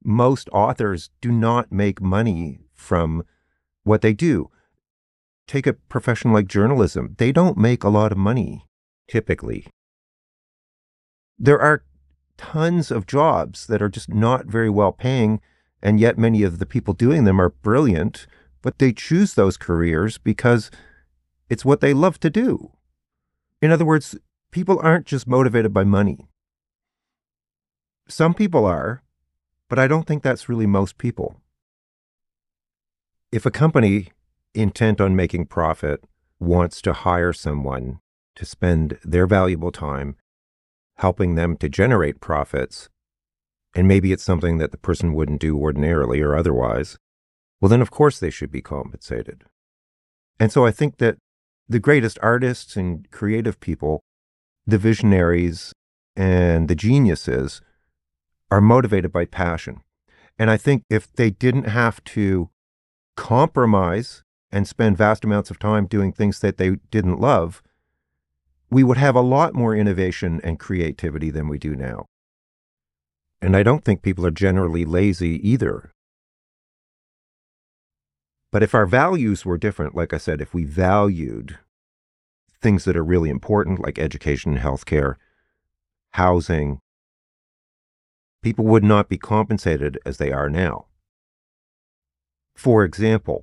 most 0.04 0.48
authors 0.52 1.10
do 1.20 1.30
not 1.30 1.72
make 1.72 2.00
money 2.00 2.60
from 2.74 3.24
what 3.84 4.00
they 4.00 4.12
do. 4.12 4.50
Take 5.46 5.66
a 5.66 5.72
profession 5.72 6.32
like 6.32 6.46
journalism, 6.46 7.14
they 7.18 7.32
don't 7.32 7.56
make 7.56 7.82
a 7.82 7.88
lot 7.88 8.12
of 8.12 8.18
money 8.18 8.64
typically. 9.08 9.66
There 11.38 11.60
are 11.60 11.84
tons 12.36 12.90
of 12.90 13.06
jobs 13.06 13.66
that 13.66 13.82
are 13.82 13.88
just 13.88 14.12
not 14.12 14.46
very 14.46 14.70
well 14.70 14.92
paying, 14.92 15.40
and 15.82 15.98
yet 15.98 16.18
many 16.18 16.42
of 16.42 16.58
the 16.58 16.66
people 16.66 16.94
doing 16.94 17.24
them 17.24 17.40
are 17.40 17.48
brilliant, 17.48 18.26
but 18.62 18.78
they 18.78 18.92
choose 18.92 19.34
those 19.34 19.56
careers 19.56 20.18
because 20.18 20.70
it's 21.48 21.64
what 21.64 21.80
they 21.80 21.94
love 21.94 22.20
to 22.20 22.30
do. 22.30 22.72
In 23.62 23.70
other 23.70 23.84
words, 23.84 24.16
people 24.52 24.78
aren't 24.82 25.06
just 25.06 25.26
motivated 25.26 25.72
by 25.72 25.84
money. 25.84 26.28
Some 28.08 28.34
people 28.34 28.64
are, 28.64 29.02
but 29.68 29.78
I 29.78 29.86
don't 29.86 30.06
think 30.06 30.22
that's 30.22 30.48
really 30.48 30.66
most 30.66 30.98
people. 30.98 31.36
If 33.30 33.44
a 33.44 33.50
company 33.50 34.08
intent 34.54 35.00
on 35.00 35.14
making 35.14 35.46
profit 35.46 36.02
wants 36.40 36.80
to 36.82 36.92
hire 36.92 37.32
someone 37.32 37.98
to 38.36 38.46
spend 38.46 38.98
their 39.04 39.26
valuable 39.26 39.72
time 39.72 40.16
helping 40.96 41.34
them 41.34 41.56
to 41.58 41.68
generate 41.68 42.20
profits, 42.20 42.88
and 43.74 43.86
maybe 43.86 44.12
it's 44.12 44.22
something 44.22 44.58
that 44.58 44.72
the 44.72 44.78
person 44.78 45.12
wouldn't 45.12 45.40
do 45.40 45.56
ordinarily 45.56 46.20
or 46.20 46.34
otherwise, 46.34 46.96
well, 47.60 47.68
then 47.68 47.82
of 47.82 47.90
course 47.90 48.18
they 48.18 48.30
should 48.30 48.50
be 48.50 48.62
compensated. 48.62 49.44
And 50.40 50.50
so 50.50 50.64
I 50.64 50.70
think 50.70 50.98
that 50.98 51.18
the 51.68 51.80
greatest 51.80 52.18
artists 52.22 52.76
and 52.76 53.10
creative 53.10 53.60
people, 53.60 54.00
the 54.66 54.78
visionaries 54.78 55.72
and 56.16 56.68
the 56.68 56.74
geniuses, 56.74 57.60
are 58.50 58.60
motivated 58.60 59.12
by 59.12 59.24
passion. 59.24 59.80
And 60.38 60.50
I 60.50 60.56
think 60.56 60.84
if 60.88 61.12
they 61.12 61.30
didn't 61.30 61.64
have 61.64 62.02
to 62.04 62.50
compromise 63.16 64.22
and 64.50 64.66
spend 64.66 64.96
vast 64.96 65.24
amounts 65.24 65.50
of 65.50 65.58
time 65.58 65.86
doing 65.86 66.12
things 66.12 66.40
that 66.40 66.56
they 66.56 66.76
didn't 66.90 67.20
love, 67.20 67.62
we 68.70 68.84
would 68.84 68.96
have 68.96 69.16
a 69.16 69.20
lot 69.20 69.54
more 69.54 69.74
innovation 69.74 70.40
and 70.44 70.58
creativity 70.58 71.30
than 71.30 71.48
we 71.48 71.58
do 71.58 71.74
now. 71.74 72.06
And 73.40 73.56
I 73.56 73.62
don't 73.62 73.84
think 73.84 74.02
people 74.02 74.26
are 74.26 74.30
generally 74.30 74.84
lazy 74.84 75.48
either. 75.48 75.90
But 78.50 78.62
if 78.62 78.74
our 78.74 78.86
values 78.86 79.44
were 79.44 79.58
different, 79.58 79.94
like 79.94 80.12
I 80.12 80.18
said, 80.18 80.40
if 80.40 80.54
we 80.54 80.64
valued 80.64 81.58
things 82.60 82.84
that 82.84 82.96
are 82.96 83.04
really 83.04 83.30
important, 83.30 83.80
like 83.80 83.98
education, 83.98 84.58
healthcare, 84.58 85.16
housing, 86.12 86.80
people 88.48 88.64
would 88.64 88.82
not 88.82 89.10
be 89.10 89.18
compensated 89.18 89.98
as 90.06 90.16
they 90.16 90.32
are 90.32 90.48
now. 90.48 90.86
For 92.56 92.82
example, 92.82 93.42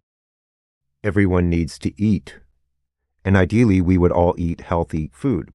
everyone 1.04 1.48
needs 1.48 1.78
to 1.78 1.94
eat, 2.02 2.40
and 3.24 3.38
ideally, 3.38 3.82
we 3.82 4.00
would 4.00 4.12
all 4.12 4.34
eat 4.36 4.62
healthy 4.62 5.12
food. 5.14 5.52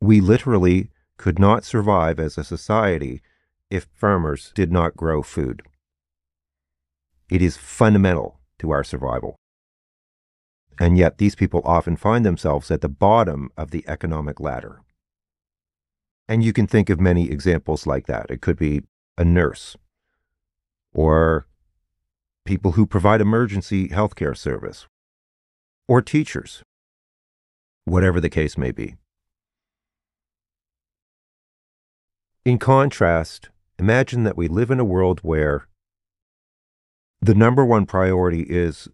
We 0.00 0.20
literally 0.20 0.90
could 1.16 1.40
not 1.40 1.64
survive 1.64 2.20
as 2.20 2.38
a 2.38 2.44
society 2.44 3.20
if 3.70 3.88
farmers 3.92 4.52
did 4.54 4.70
not 4.70 4.96
grow 4.96 5.20
food. 5.20 5.62
It 7.28 7.42
is 7.42 7.56
fundamental 7.56 8.38
to 8.60 8.70
our 8.70 8.84
survival. 8.84 9.34
And 10.78 10.96
yet, 10.96 11.18
these 11.18 11.34
people 11.34 11.62
often 11.64 11.96
find 11.96 12.24
themselves 12.24 12.70
at 12.70 12.82
the 12.82 12.88
bottom 12.88 13.50
of 13.56 13.72
the 13.72 13.84
economic 13.88 14.38
ladder. 14.38 14.82
And 16.28 16.42
you 16.42 16.52
can 16.52 16.66
think 16.66 16.88
of 16.88 17.00
many 17.00 17.30
examples 17.30 17.86
like 17.86 18.06
that. 18.06 18.30
It 18.30 18.40
could 18.40 18.56
be 18.56 18.82
a 19.18 19.24
nurse 19.24 19.76
or 20.94 21.46
people 22.44 22.72
who 22.72 22.86
provide 22.86 23.20
emergency 23.20 23.88
healthcare 23.88 24.36
service 24.36 24.86
or 25.88 26.00
teachers, 26.00 26.62
whatever 27.84 28.20
the 28.20 28.30
case 28.30 28.56
may 28.56 28.70
be. 28.70 28.96
In 32.44 32.58
contrast, 32.58 33.48
imagine 33.78 34.24
that 34.24 34.36
we 34.36 34.48
live 34.48 34.70
in 34.70 34.80
a 34.80 34.84
world 34.84 35.20
where 35.20 35.66
the 37.20 37.34
number 37.34 37.64
one 37.64 37.86
priority 37.86 38.42
is 38.42 38.88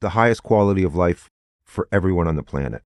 the 0.00 0.10
highest 0.10 0.42
quality 0.42 0.82
of 0.82 0.94
life 0.94 1.28
for 1.64 1.88
everyone 1.92 2.26
on 2.26 2.36
the 2.36 2.42
planet. 2.42 2.82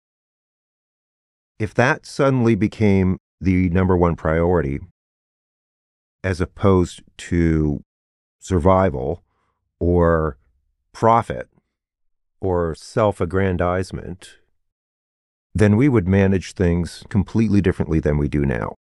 If 1.58 1.72
that 1.74 2.04
suddenly 2.04 2.54
became 2.54 3.18
the 3.42 3.68
number 3.70 3.96
one 3.96 4.14
priority, 4.14 4.78
as 6.22 6.40
opposed 6.40 7.02
to 7.18 7.82
survival 8.38 9.24
or 9.80 10.38
profit 10.92 11.48
or 12.40 12.74
self 12.76 13.20
aggrandizement, 13.20 14.38
then 15.54 15.76
we 15.76 15.88
would 15.88 16.06
manage 16.06 16.52
things 16.52 17.02
completely 17.08 17.60
differently 17.60 17.98
than 17.98 18.16
we 18.16 18.28
do 18.28 18.46
now. 18.46 18.76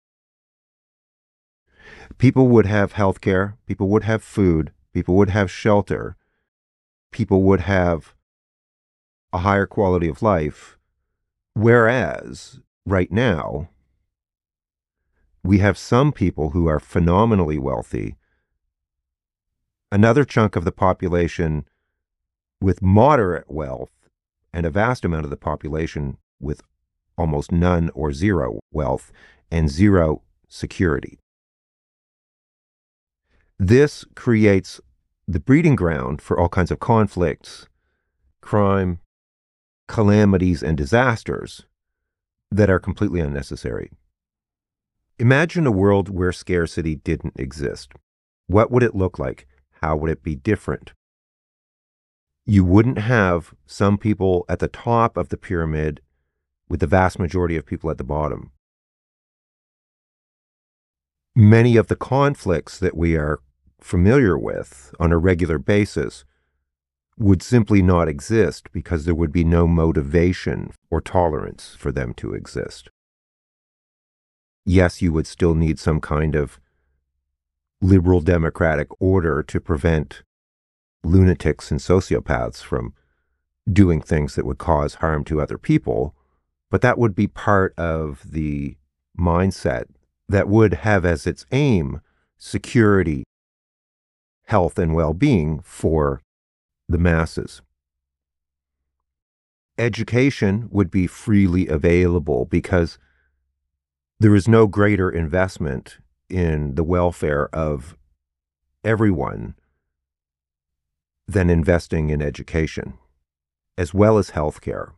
People 2.18 2.50
would 2.50 2.66
have 2.66 2.92
health 2.92 3.22
care, 3.22 3.58
people 3.66 3.88
would 3.88 4.04
have 4.04 4.22
food, 4.22 4.74
people 4.94 5.16
would 5.16 5.30
have 5.30 5.50
shelter, 5.50 6.18
people 7.12 7.44
would 7.44 7.62
have 7.62 8.14
a 9.32 9.40
higher 9.40 9.66
quality 9.66 10.10
of 10.10 10.22
life. 10.22 10.78
Whereas 11.54 12.60
right 12.86 13.12
now, 13.12 13.70
we 15.44 15.60
have 15.60 15.78
some 15.78 16.12
people 16.12 16.52
who 16.52 16.68
are 16.68 16.80
phenomenally 16.80 17.58
wealthy, 17.58 18.16
another 19.92 20.26
chunk 20.26 20.56
of 20.56 20.66
the 20.66 20.72
population 20.72 21.66
with 22.62 22.82
moderate 22.82 23.50
wealth, 23.50 23.92
and 24.54 24.66
a 24.66 24.70
vast 24.70 25.06
amount 25.06 25.24
of 25.24 25.30
the 25.30 25.38
population 25.38 26.18
with 26.40 26.62
almost 27.18 27.52
none 27.52 27.90
or 27.94 28.12
zero 28.12 28.60
wealth 28.72 29.12
and 29.52 29.70
zero 29.70 30.22
security. 30.48 31.20
This 33.58 34.06
creates 34.16 34.80
the 35.28 35.40
breeding 35.40 35.76
ground 35.76 36.22
for 36.22 36.40
all 36.40 36.50
kinds 36.50 36.72
of 36.72 36.80
conflicts, 36.80 37.68
crime, 38.42 39.00
calamities, 39.88 40.64
and 40.64 40.78
disasters 40.78 41.66
that 42.52 42.70
are 42.70 42.80
completely 42.80 43.20
unnecessary. 43.20 43.92
Imagine 45.20 45.68
a 45.68 45.72
world 45.72 46.08
where 46.08 46.32
scarcity 46.32 46.96
didn't 46.96 47.38
exist. 47.38 47.92
What 48.48 48.72
would 48.72 48.84
it 48.84 48.96
look 48.96 49.20
like? 49.20 49.48
How 49.82 49.98
would 49.98 50.10
it 50.10 50.24
be 50.24 50.34
different? 50.34 50.94
You 52.46 52.64
wouldn't 52.64 53.00
have 53.00 53.54
some 53.66 53.98
people 53.98 54.46
at 54.48 54.60
the 54.60 54.70
top 54.70 55.18
of 55.18 55.28
the 55.28 55.36
pyramid 55.36 56.00
with 56.70 56.80
the 56.80 56.88
vast 56.88 57.20
majority 57.20 57.58
of 57.58 57.66
people 57.66 57.90
at 57.90 57.98
the 57.98 58.04
bottom. 58.06 58.52
Many 61.36 61.76
of 61.76 61.88
the 61.88 61.98
conflicts 61.98 62.80
that 62.80 62.96
we 62.96 63.18
are 63.18 63.42
familiar 63.82 64.38
with 64.38 64.96
on 65.02 65.12
a 65.12 65.18
regular 65.18 65.60
basis 65.60 66.24
would 67.18 67.44
simply 67.44 67.82
not 67.82 68.08
exist 68.08 68.72
because 68.72 69.04
there 69.04 69.16
would 69.16 69.34
be 69.34 69.44
no 69.44 69.68
motivation 69.68 70.72
or 70.90 71.02
tolerance 71.02 71.76
for 71.78 71.92
them 71.92 72.14
to 72.14 72.34
exist 72.34 72.90
yes, 74.70 75.02
you 75.02 75.12
would 75.12 75.26
still 75.26 75.56
need 75.56 75.80
some 75.80 76.00
kind 76.00 76.36
of 76.36 76.60
liberal 77.82 78.22
democratic 78.22 78.88
order 79.02 79.42
to 79.42 79.60
prevent 79.60 80.22
lunatics 81.04 81.72
and 81.72 81.80
sociopaths 81.80 82.62
from 82.62 82.94
doing 83.72 84.02
things 84.02 84.36
that 84.36 84.46
would 84.46 84.58
cause 84.60 84.96
harm 84.96 85.24
to 85.24 85.42
other 85.42 85.58
people. 85.58 86.14
But 86.70 86.82
that 86.82 87.00
would 87.00 87.16
be 87.16 87.28
part 87.28 87.74
of 87.78 88.32
the 88.32 88.78
mindset 89.18 89.86
that 90.28 90.48
would 90.48 90.74
have 90.76 91.04
as 91.04 91.26
its 91.26 91.46
aim 91.52 92.02
security, 92.38 93.24
health, 94.46 94.78
and 94.78 94.94
well 94.94 95.14
being 95.14 95.62
for 95.62 96.22
the 96.88 97.00
masses. 97.00 97.62
Education 99.80 100.68
would 100.70 100.92
be 100.92 101.08
freely 101.08 101.68
available 101.68 102.46
because 102.46 103.00
there 104.20 104.36
is 104.36 104.48
no 104.48 104.68
greater 104.68 105.10
investment 105.10 105.98
in 106.30 106.76
the 106.76 106.84
welfare 106.84 107.48
of 107.54 107.96
everyone 108.84 109.56
than 111.26 111.50
investing 111.50 112.10
in 112.10 112.22
education, 112.22 112.98
as 113.78 113.94
well 113.94 114.18
as 114.18 114.32
healthcare, 114.32 114.92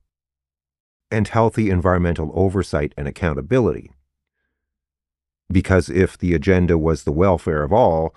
and 1.12 1.28
healthy 1.28 1.70
environmental 1.70 2.32
oversight 2.34 2.94
and 2.98 3.08
accountability. 3.08 3.92
Because 5.52 5.90
if 5.90 6.18
the 6.18 6.34
agenda 6.34 6.78
was 6.78 7.04
the 7.04 7.12
welfare 7.12 7.62
of 7.62 7.72
all, 7.72 8.16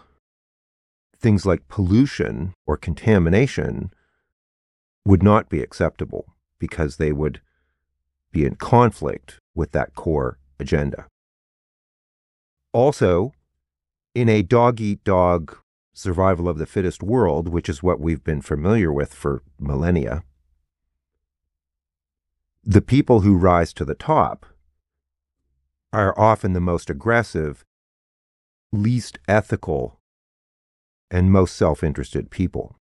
things 1.19 1.45
like 1.45 1.69
pollution 1.69 2.55
or 2.67 2.77
contamination 2.79 3.93
would 5.05 5.23
not 5.23 5.51
be 5.51 5.61
acceptable 5.61 6.33
because 6.59 6.97
they 6.97 7.13
would 7.13 7.43
be 8.33 8.47
in 8.47 8.55
conflict 8.55 9.39
with 9.55 9.73
that 9.73 9.95
core 9.95 10.39
agenda. 10.59 11.07
Also, 12.73 13.33
in 14.15 14.29
a 14.29 14.43
dog 14.43 14.81
eat 14.81 15.03
dog 15.05 15.57
survival 15.93 16.49
of 16.49 16.59
the 16.59 16.67
fittest 16.67 17.03
world, 17.03 17.49
which 17.49 17.69
is 17.69 17.83
what 17.83 18.01
we've 18.01 18.25
been 18.25 18.43
familiar 18.43 18.93
with 18.93 19.15
for 19.15 19.43
millennia, 19.59 20.25
the 22.65 22.83
people 22.83 23.21
who 23.21 23.37
rise 23.37 23.73
to 23.75 23.85
the 23.85 23.95
top 23.95 24.47
are 25.93 26.19
often 26.19 26.53
the 26.53 26.61
most 26.61 26.91
aggressive, 26.91 27.65
least 28.73 29.19
ethical, 29.29 30.01
and 31.11 31.31
most 31.31 31.55
self 31.55 31.85
interested 31.85 32.31
people. 32.31 32.77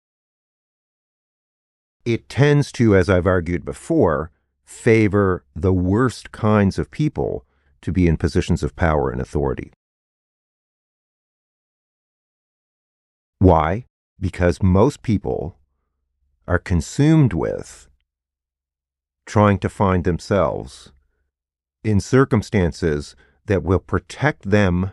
It 2.04 2.28
tends 2.28 2.72
to, 2.72 2.96
as 2.96 3.11
I've 3.11 3.26
argued 3.26 3.64
before, 3.64 4.30
favor 4.64 5.44
the 5.54 5.72
worst 5.72 6.32
kinds 6.32 6.78
of 6.78 6.90
people 6.90 7.44
to 7.83 7.92
be 7.92 8.07
in 8.07 8.16
positions 8.16 8.62
of 8.62 8.77
power 8.77 9.11
and 9.11 9.21
authority. 9.21 9.73
Why? 13.38 13.87
Because 14.21 14.62
most 14.62 15.03
people 15.03 15.59
are 16.47 16.59
consumed 16.59 17.33
with 17.33 17.88
trying 19.27 19.59
to 19.59 19.68
find 19.68 20.05
themselves 20.05 20.92
in 21.85 22.01
circumstances 22.01 23.16
that 23.47 23.62
will 23.62 23.79
protect 23.79 24.51
them 24.51 24.92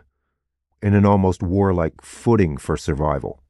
in 0.82 0.94
an 0.94 1.04
almost 1.04 1.42
warlike 1.42 2.02
footing 2.02 2.56
for 2.56 2.76
survival. 2.76 3.40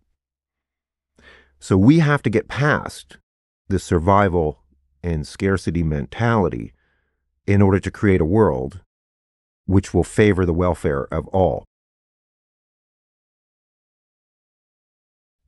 So 1.59 1.77
we 1.77 2.01
have 2.01 2.23
to 2.23 2.31
get 2.31 2.49
past 2.49 3.19
the 3.69 3.79
survival 3.79 4.61
and 5.03 5.27
scarcity 5.27 5.83
mentality 5.83 6.73
in 7.47 7.63
order 7.63 7.81
to 7.81 7.91
create 7.91 8.21
a 8.21 8.27
world 8.27 8.81
which 9.71 9.95
will 9.95 10.03
favor 10.03 10.45
the 10.45 10.53
welfare 10.53 11.05
of 11.13 11.29
all. 11.29 11.65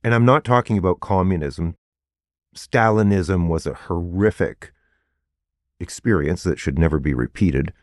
And 0.01 0.15
I'm 0.15 0.23
not 0.23 0.45
talking 0.45 0.77
about 0.77 1.01
communism. 1.01 1.75
Stalinism 2.55 3.49
was 3.49 3.67
a 3.67 3.73
horrific 3.73 4.71
experience 5.77 6.43
that 6.43 6.57
should 6.57 6.79
never 6.79 6.99
be 6.99 7.13
repeated. 7.13 7.73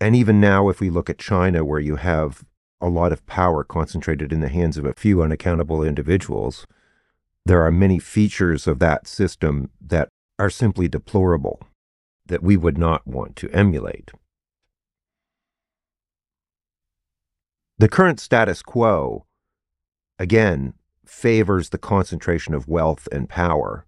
And 0.00 0.16
even 0.16 0.40
now, 0.40 0.68
if 0.68 0.80
we 0.80 0.90
look 0.90 1.08
at 1.08 1.18
China, 1.18 1.64
where 1.64 1.78
you 1.78 1.96
have 1.96 2.44
a 2.80 2.88
lot 2.88 3.12
of 3.12 3.24
power 3.26 3.62
concentrated 3.62 4.32
in 4.32 4.40
the 4.40 4.48
hands 4.48 4.76
of 4.76 4.84
a 4.84 4.94
few 4.94 5.22
unaccountable 5.22 5.84
individuals, 5.84 6.66
there 7.46 7.62
are 7.62 7.70
many 7.70 8.00
features 8.00 8.66
of 8.66 8.80
that 8.80 9.06
system 9.06 9.70
that 9.80 10.08
are 10.36 10.50
simply 10.50 10.88
deplorable, 10.88 11.60
that 12.26 12.42
we 12.42 12.56
would 12.56 12.76
not 12.76 13.06
want 13.06 13.36
to 13.36 13.50
emulate. 13.50 14.10
The 17.78 17.88
current 17.88 18.20
status 18.20 18.62
quo, 18.62 19.26
again, 20.18 20.74
favors 21.04 21.70
the 21.70 21.78
concentration 21.78 22.54
of 22.54 22.68
wealth 22.68 23.08
and 23.10 23.28
power 23.28 23.84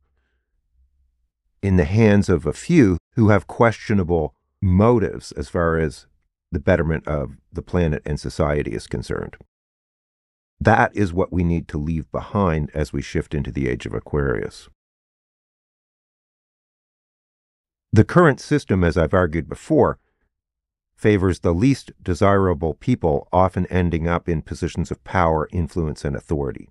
in 1.62 1.76
the 1.76 1.84
hands 1.84 2.28
of 2.28 2.46
a 2.46 2.52
few 2.52 2.98
who 3.14 3.28
have 3.28 3.46
questionable 3.46 4.34
motives 4.60 5.32
as 5.32 5.48
far 5.48 5.78
as 5.78 6.06
the 6.52 6.60
betterment 6.60 7.06
of 7.06 7.36
the 7.52 7.62
planet 7.62 8.02
and 8.04 8.18
society 8.18 8.72
is 8.72 8.86
concerned. 8.86 9.36
That 10.60 10.94
is 10.94 11.12
what 11.12 11.32
we 11.32 11.44
need 11.44 11.68
to 11.68 11.78
leave 11.78 12.10
behind 12.10 12.70
as 12.74 12.92
we 12.92 13.02
shift 13.02 13.34
into 13.34 13.52
the 13.52 13.68
age 13.68 13.86
of 13.86 13.94
Aquarius. 13.94 14.68
The 17.92 18.04
current 18.04 18.40
system, 18.40 18.82
as 18.82 18.96
I've 18.96 19.14
argued 19.14 19.48
before, 19.48 19.98
favors 20.96 21.40
the 21.40 21.52
least 21.52 21.92
desirable 22.02 22.74
people, 22.74 23.28
often 23.32 23.66
ending 23.66 24.08
up 24.08 24.28
in 24.28 24.42
positions 24.42 24.90
of 24.90 25.04
power, 25.04 25.48
influence, 25.52 26.04
and 26.04 26.16
authority. 26.16 26.70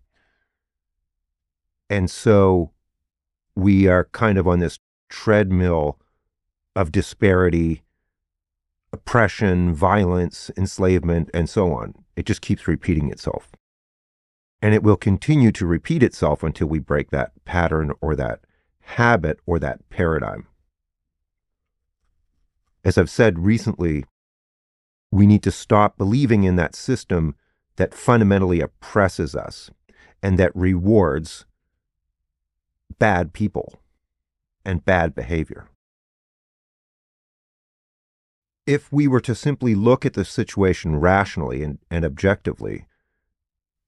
And 1.90 2.10
so 2.10 2.72
we 3.56 3.88
are 3.88 4.10
kind 4.12 4.38
of 4.38 4.48
on 4.48 4.60
this 4.60 4.80
treadmill 5.10 6.00
of 6.76 6.92
disparity, 6.92 7.84
oppression, 8.92 9.74
violence, 9.74 10.50
enslavement, 10.58 11.30
and 11.34 11.50
so 11.50 11.72
on. 11.74 11.94
It 12.16 12.26
just 12.26 12.42
keeps 12.42 12.68
repeating 12.68 13.12
itself. 13.12 13.52
And 14.62 14.74
it 14.74 14.82
will 14.82 14.98
continue 14.98 15.52
to 15.52 15.68
repeat 15.68 16.02
itself 16.02 16.42
until 16.42 16.68
we 16.68 16.80
break 16.80 17.12
that 17.12 17.32
pattern 17.46 17.92
or 18.02 18.16
that 18.16 18.40
habit 18.82 19.40
or 19.46 19.60
that 19.60 19.88
paradigm. 19.90 20.48
As 22.84 22.98
I've 22.98 23.10
said 23.10 23.40
recently, 23.40 24.06
we 25.16 25.26
need 25.26 25.44
to 25.44 25.52
stop 25.52 25.98
believing 25.98 26.44
in 26.44 26.58
that 26.58 26.76
system 26.76 27.36
that 27.78 27.94
fundamentally 27.94 28.60
oppresses 28.60 29.34
us 29.34 29.72
and 30.22 30.38
that 30.38 30.54
rewards 30.54 31.46
bad 33.00 33.32
people 33.32 33.80
and 34.66 34.84
bad 34.84 35.16
behavior. 35.16 35.70
If 38.68 38.92
we 38.92 39.08
were 39.08 39.22
to 39.22 39.36
simply 39.36 39.74
look 39.74 40.06
at 40.06 40.14
the 40.14 40.26
situation 40.26 40.98
rationally 40.98 41.64
and, 41.64 41.78
and 41.90 42.04
objectively, 42.04 42.86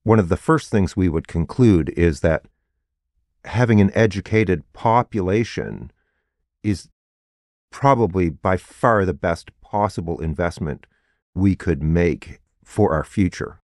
one 0.03 0.19
of 0.19 0.29
the 0.29 0.37
first 0.37 0.69
things 0.69 0.95
we 0.95 1.09
would 1.09 1.27
conclude 1.27 1.89
is 1.97 2.21
that 2.21 2.45
having 3.43 3.81
an 3.81 3.91
educated 3.93 4.63
population 4.71 5.91
is 6.63 6.87
probably 7.69 8.29
by 8.29 8.55
far 8.55 9.03
the 9.03 9.13
best 9.13 9.49
possible 9.61 10.21
investment 10.21 10.85
we 11.37 11.55
could 11.55 11.81
make 11.81 12.39
for 12.63 12.93
our 12.93 13.03
future. 13.03 13.59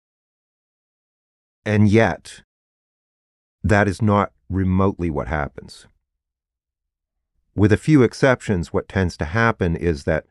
And 1.64 1.88
yet, 1.88 2.42
that 3.62 3.88
is 3.88 4.02
not 4.02 4.32
remotely 4.48 5.11
what 5.11 5.28
happens. 5.28 5.87
With 7.54 7.72
a 7.72 7.76
few 7.76 8.02
exceptions, 8.02 8.72
what 8.72 8.88
tends 8.88 9.16
to 9.18 9.24
happen 9.24 9.76
is 9.76 10.04
that 10.04 10.26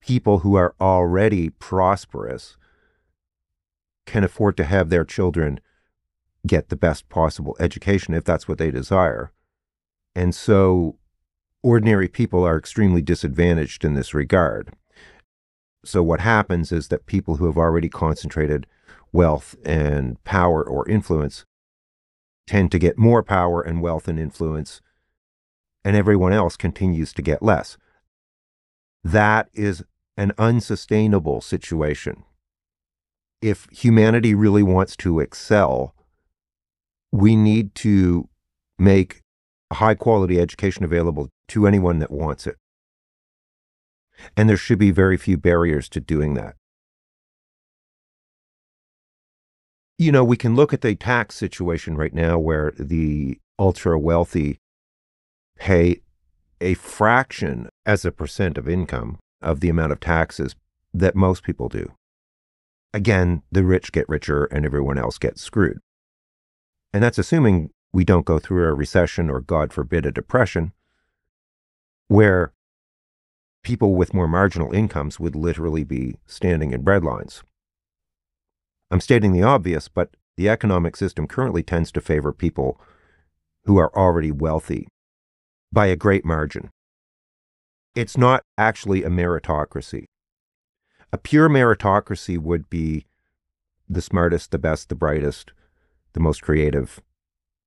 people 0.00 0.40
who 0.40 0.54
are 0.54 0.74
already 0.80 1.50
prosperous 1.50 2.56
can 4.06 4.24
afford 4.24 4.56
to 4.56 4.64
have 4.64 4.90
their 4.90 5.04
children 5.04 5.60
get 6.46 6.68
the 6.68 6.76
best 6.76 7.08
possible 7.08 7.56
education 7.58 8.12
if 8.12 8.24
that's 8.24 8.46
what 8.46 8.58
they 8.58 8.70
desire. 8.70 9.32
And 10.14 10.34
so 10.34 10.98
ordinary 11.62 12.08
people 12.08 12.44
are 12.44 12.58
extremely 12.58 13.00
disadvantaged 13.00 13.84
in 13.84 13.94
this 13.94 14.12
regard. 14.12 14.74
So 15.84 16.02
what 16.02 16.20
happens 16.20 16.72
is 16.72 16.88
that 16.88 17.06
people 17.06 17.36
who 17.36 17.46
have 17.46 17.58
already 17.58 17.88
concentrated 17.88 18.66
wealth 19.12 19.54
and 19.64 20.22
power 20.24 20.62
or 20.62 20.88
influence 20.88 21.44
tend 22.46 22.72
to 22.72 22.78
get 22.78 22.98
more 22.98 23.22
power 23.22 23.62
and 23.62 23.80
wealth 23.80 24.08
and 24.08 24.18
influence, 24.18 24.80
and 25.84 25.96
everyone 25.96 26.32
else 26.32 26.56
continues 26.56 27.12
to 27.12 27.22
get 27.22 27.42
less. 27.42 27.76
That 29.02 29.48
is 29.52 29.84
an 30.16 30.32
unsustainable 30.38 31.40
situation. 31.40 32.24
If 33.42 33.68
humanity 33.70 34.34
really 34.34 34.62
wants 34.62 34.96
to 34.98 35.20
excel, 35.20 35.94
we 37.12 37.36
need 37.36 37.74
to 37.76 38.28
make 38.78 39.22
high 39.72 39.94
quality 39.94 40.40
education 40.40 40.84
available 40.84 41.28
to 41.48 41.66
anyone 41.66 41.98
that 41.98 42.10
wants 42.10 42.46
it. 42.46 42.56
And 44.36 44.48
there 44.48 44.56
should 44.56 44.78
be 44.78 44.90
very 44.90 45.16
few 45.16 45.36
barriers 45.36 45.88
to 45.90 46.00
doing 46.00 46.34
that. 46.34 46.56
You 49.98 50.10
know, 50.10 50.24
we 50.24 50.36
can 50.36 50.56
look 50.56 50.72
at 50.72 50.80
the 50.80 50.94
tax 50.96 51.36
situation 51.36 51.96
right 51.96 52.12
now 52.12 52.38
where 52.38 52.72
the 52.78 53.38
ultra 53.58 53.98
wealthy 53.98 54.58
pay 55.56 56.00
a 56.60 56.74
fraction 56.74 57.68
as 57.86 58.04
a 58.04 58.12
percent 58.12 58.58
of 58.58 58.68
income 58.68 59.18
of 59.40 59.60
the 59.60 59.68
amount 59.68 59.92
of 59.92 60.00
taxes 60.00 60.56
that 60.92 61.14
most 61.14 61.42
people 61.42 61.68
do. 61.68 61.92
Again, 62.92 63.42
the 63.50 63.64
rich 63.64 63.92
get 63.92 64.08
richer 64.08 64.44
and 64.46 64.64
everyone 64.64 64.98
else 64.98 65.18
gets 65.18 65.42
screwed. 65.42 65.78
And 66.92 67.02
that's 67.02 67.18
assuming 67.18 67.70
we 67.92 68.04
don't 68.04 68.24
go 68.24 68.38
through 68.38 68.64
a 68.64 68.74
recession 68.74 69.28
or, 69.28 69.40
God 69.40 69.72
forbid, 69.72 70.06
a 70.06 70.12
depression, 70.12 70.72
where 72.08 72.52
people 73.64 73.94
with 73.94 74.14
more 74.14 74.28
marginal 74.28 74.72
incomes 74.72 75.18
would 75.18 75.34
literally 75.34 75.82
be 75.82 76.16
standing 76.26 76.72
in 76.72 76.84
breadlines. 76.84 77.42
I'm 78.90 79.00
stating 79.00 79.32
the 79.32 79.42
obvious, 79.42 79.88
but 79.88 80.10
the 80.36 80.48
economic 80.48 80.96
system 80.96 81.26
currently 81.26 81.62
tends 81.62 81.90
to 81.92 82.00
favor 82.00 82.32
people 82.32 82.80
who 83.64 83.78
are 83.78 83.96
already 83.96 84.30
wealthy 84.30 84.86
by 85.72 85.86
a 85.86 85.96
great 85.96 86.24
margin. 86.24 86.70
It's 87.94 88.16
not 88.16 88.42
actually 88.58 89.02
a 89.02 89.08
meritocracy. 89.08 90.04
A 91.12 91.18
pure 91.18 91.48
meritocracy 91.48 92.38
would 92.38 92.68
be 92.68 93.06
the 93.88 94.02
smartest, 94.02 94.50
the 94.50 94.58
best, 94.58 94.88
the 94.88 94.94
brightest, 94.94 95.52
the 96.12 96.20
most 96.20 96.42
creative, 96.42 97.00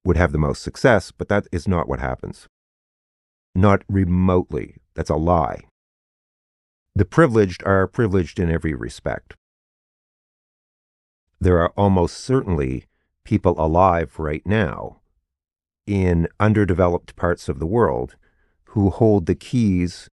would 0.03 0.17
have 0.17 0.31
the 0.31 0.37
most 0.37 0.61
success, 0.61 1.11
but 1.11 1.29
that 1.29 1.47
is 1.51 1.67
not 1.67 1.87
what 1.87 1.99
happens. 1.99 2.47
Not 3.55 3.83
remotely. 3.89 4.77
That's 4.95 5.09
a 5.09 5.15
lie. 5.15 5.66
The 6.97 7.05
privileged 7.05 7.63
are 7.63 7.85
privileged 7.85 8.39
in 8.39 8.49
every 8.49 8.73
respect. 8.73 9.35
There 11.39 11.59
are 11.59 11.71
almost 11.77 12.17
certainly 12.17 12.87
people 13.23 13.53
alive 13.59 14.17
right 14.17 14.43
now 14.47 15.01
in 15.85 16.27
underdeveloped 16.39 17.15
parts 17.15 17.49
of 17.49 17.59
the 17.59 17.67
world 17.67 18.15
who 18.69 18.89
hold 18.89 19.27
the 19.27 19.35
keys 19.35 20.09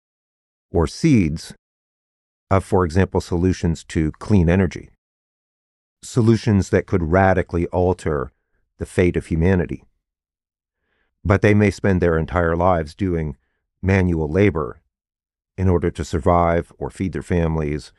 or 0.69 0.85
seeds 0.85 1.55
of, 2.51 2.63
for 2.63 2.85
example, 2.85 3.19
solutions 3.19 3.83
to 3.85 4.11
clean 4.19 4.47
energy, 4.47 4.91
solutions 6.03 6.69
that 6.69 6.85
could 6.85 7.01
radically 7.01 7.65
alter 7.69 8.31
the 8.77 8.85
fate 8.85 9.17
of 9.17 9.25
humanity. 9.25 9.85
But 11.23 11.41
they 11.41 11.55
may 11.55 11.71
spend 11.71 11.99
their 11.99 12.19
entire 12.19 12.55
lives 12.55 12.93
doing 12.93 13.37
manual 13.81 14.29
labor 14.29 14.81
in 15.57 15.69
order 15.69 15.89
to 15.91 16.03
survive 16.03 16.71
or 16.77 16.89
feed 16.89 17.13
their 17.13 17.21
families, 17.21 17.91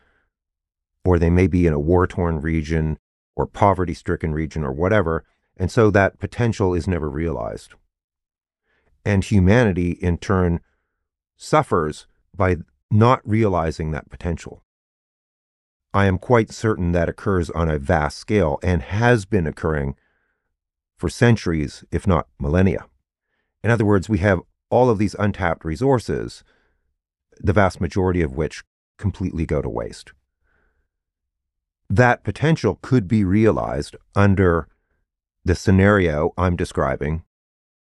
or 1.05 1.19
they 1.19 1.31
may 1.31 1.47
be 1.47 1.67
in 1.67 1.73
a 1.73 1.81
war 1.81 2.07
torn 2.07 2.41
region 2.41 2.99
or 3.35 3.47
poverty 3.47 3.95
stricken 3.95 4.33
region 4.33 4.65
or 4.65 4.73
whatever, 4.73 5.25
and 5.57 5.71
so 5.71 5.91
that 5.91 6.19
potential 6.19 6.75
is 6.75 6.89
never 6.89 7.09
realized. 7.09 7.75
And 9.05 9.25
humanity, 9.25 9.93
in 9.93 10.19
turn, 10.19 10.61
suffers 11.37 12.07
by 12.35 12.57
not 12.91 13.21
realizing 13.25 13.91
that 13.91 14.11
potential. 14.11 14.63
I 15.95 16.07
am 16.07 16.19
quite 16.19 16.51
certain 16.51 16.93
that 16.93 17.09
occurs 17.09 17.49
on 17.51 17.71
a 17.71 17.79
vast 17.79 18.19
scale 18.19 18.59
and 18.63 18.83
has 18.83 19.25
been 19.25 19.47
occurring 19.47 19.97
for 20.99 21.09
centuries, 21.09 21.85
if 21.91 22.07
not 22.07 22.29
millennia. 22.39 22.87
In 23.63 23.71
other 23.71 23.85
words, 23.85 24.09
we 24.09 24.19
have 24.19 24.41
all 24.71 24.91
of 24.91 24.99
these 24.99 25.17
untapped 25.19 25.65
resources, 25.65 26.45
the 27.41 27.53
vast 27.53 27.81
majority 27.81 28.23
of 28.23 28.35
which 28.35 28.65
completely 28.99 29.47
go 29.47 29.61
to 29.61 29.69
waste. 29.69 30.13
That 31.89 32.25
potential 32.25 32.79
could 32.83 33.07
be 33.07 33.25
realized 33.25 33.97
under 34.15 34.69
the 35.45 35.55
scenario 35.55 36.33
I'm 36.37 36.57
describing, 36.57 37.23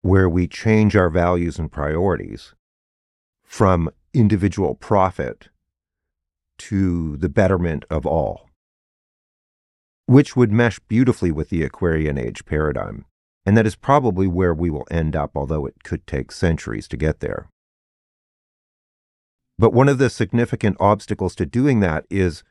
where 0.02 0.28
we 0.28 0.46
change 0.46 0.94
our 0.94 1.08
values 1.08 1.58
and 1.58 1.72
priorities 1.72 2.54
from 3.42 3.90
individual 4.12 4.74
profit 4.74 5.48
to 6.58 7.16
the 7.16 7.28
betterment 7.28 7.84
of 7.88 8.04
all, 8.04 8.50
which 10.06 10.36
would 10.36 10.52
mesh 10.52 10.78
beautifully 10.80 11.30
with 11.30 11.48
the 11.48 11.62
Aquarian 11.62 12.18
Age 12.18 12.44
paradigm. 12.44 13.06
And 13.44 13.56
that 13.56 13.66
is 13.66 13.76
probably 13.76 14.26
where 14.26 14.52
we 14.52 14.70
will 14.70 14.86
end 14.90 15.14
up, 15.14 15.32
although 15.34 15.66
it 15.66 15.84
could 15.84 16.06
take 16.06 16.32
centuries 16.32 16.88
to 16.88 16.96
get 16.96 17.20
there. 17.20 17.48
But 19.58 19.72
one 19.72 19.88
of 19.88 19.98
the 19.98 20.10
significant 20.10 20.76
obstacles 20.78 21.34
to 21.36 21.46
doing 21.46 21.80
that 21.80 22.04
is 22.10 22.42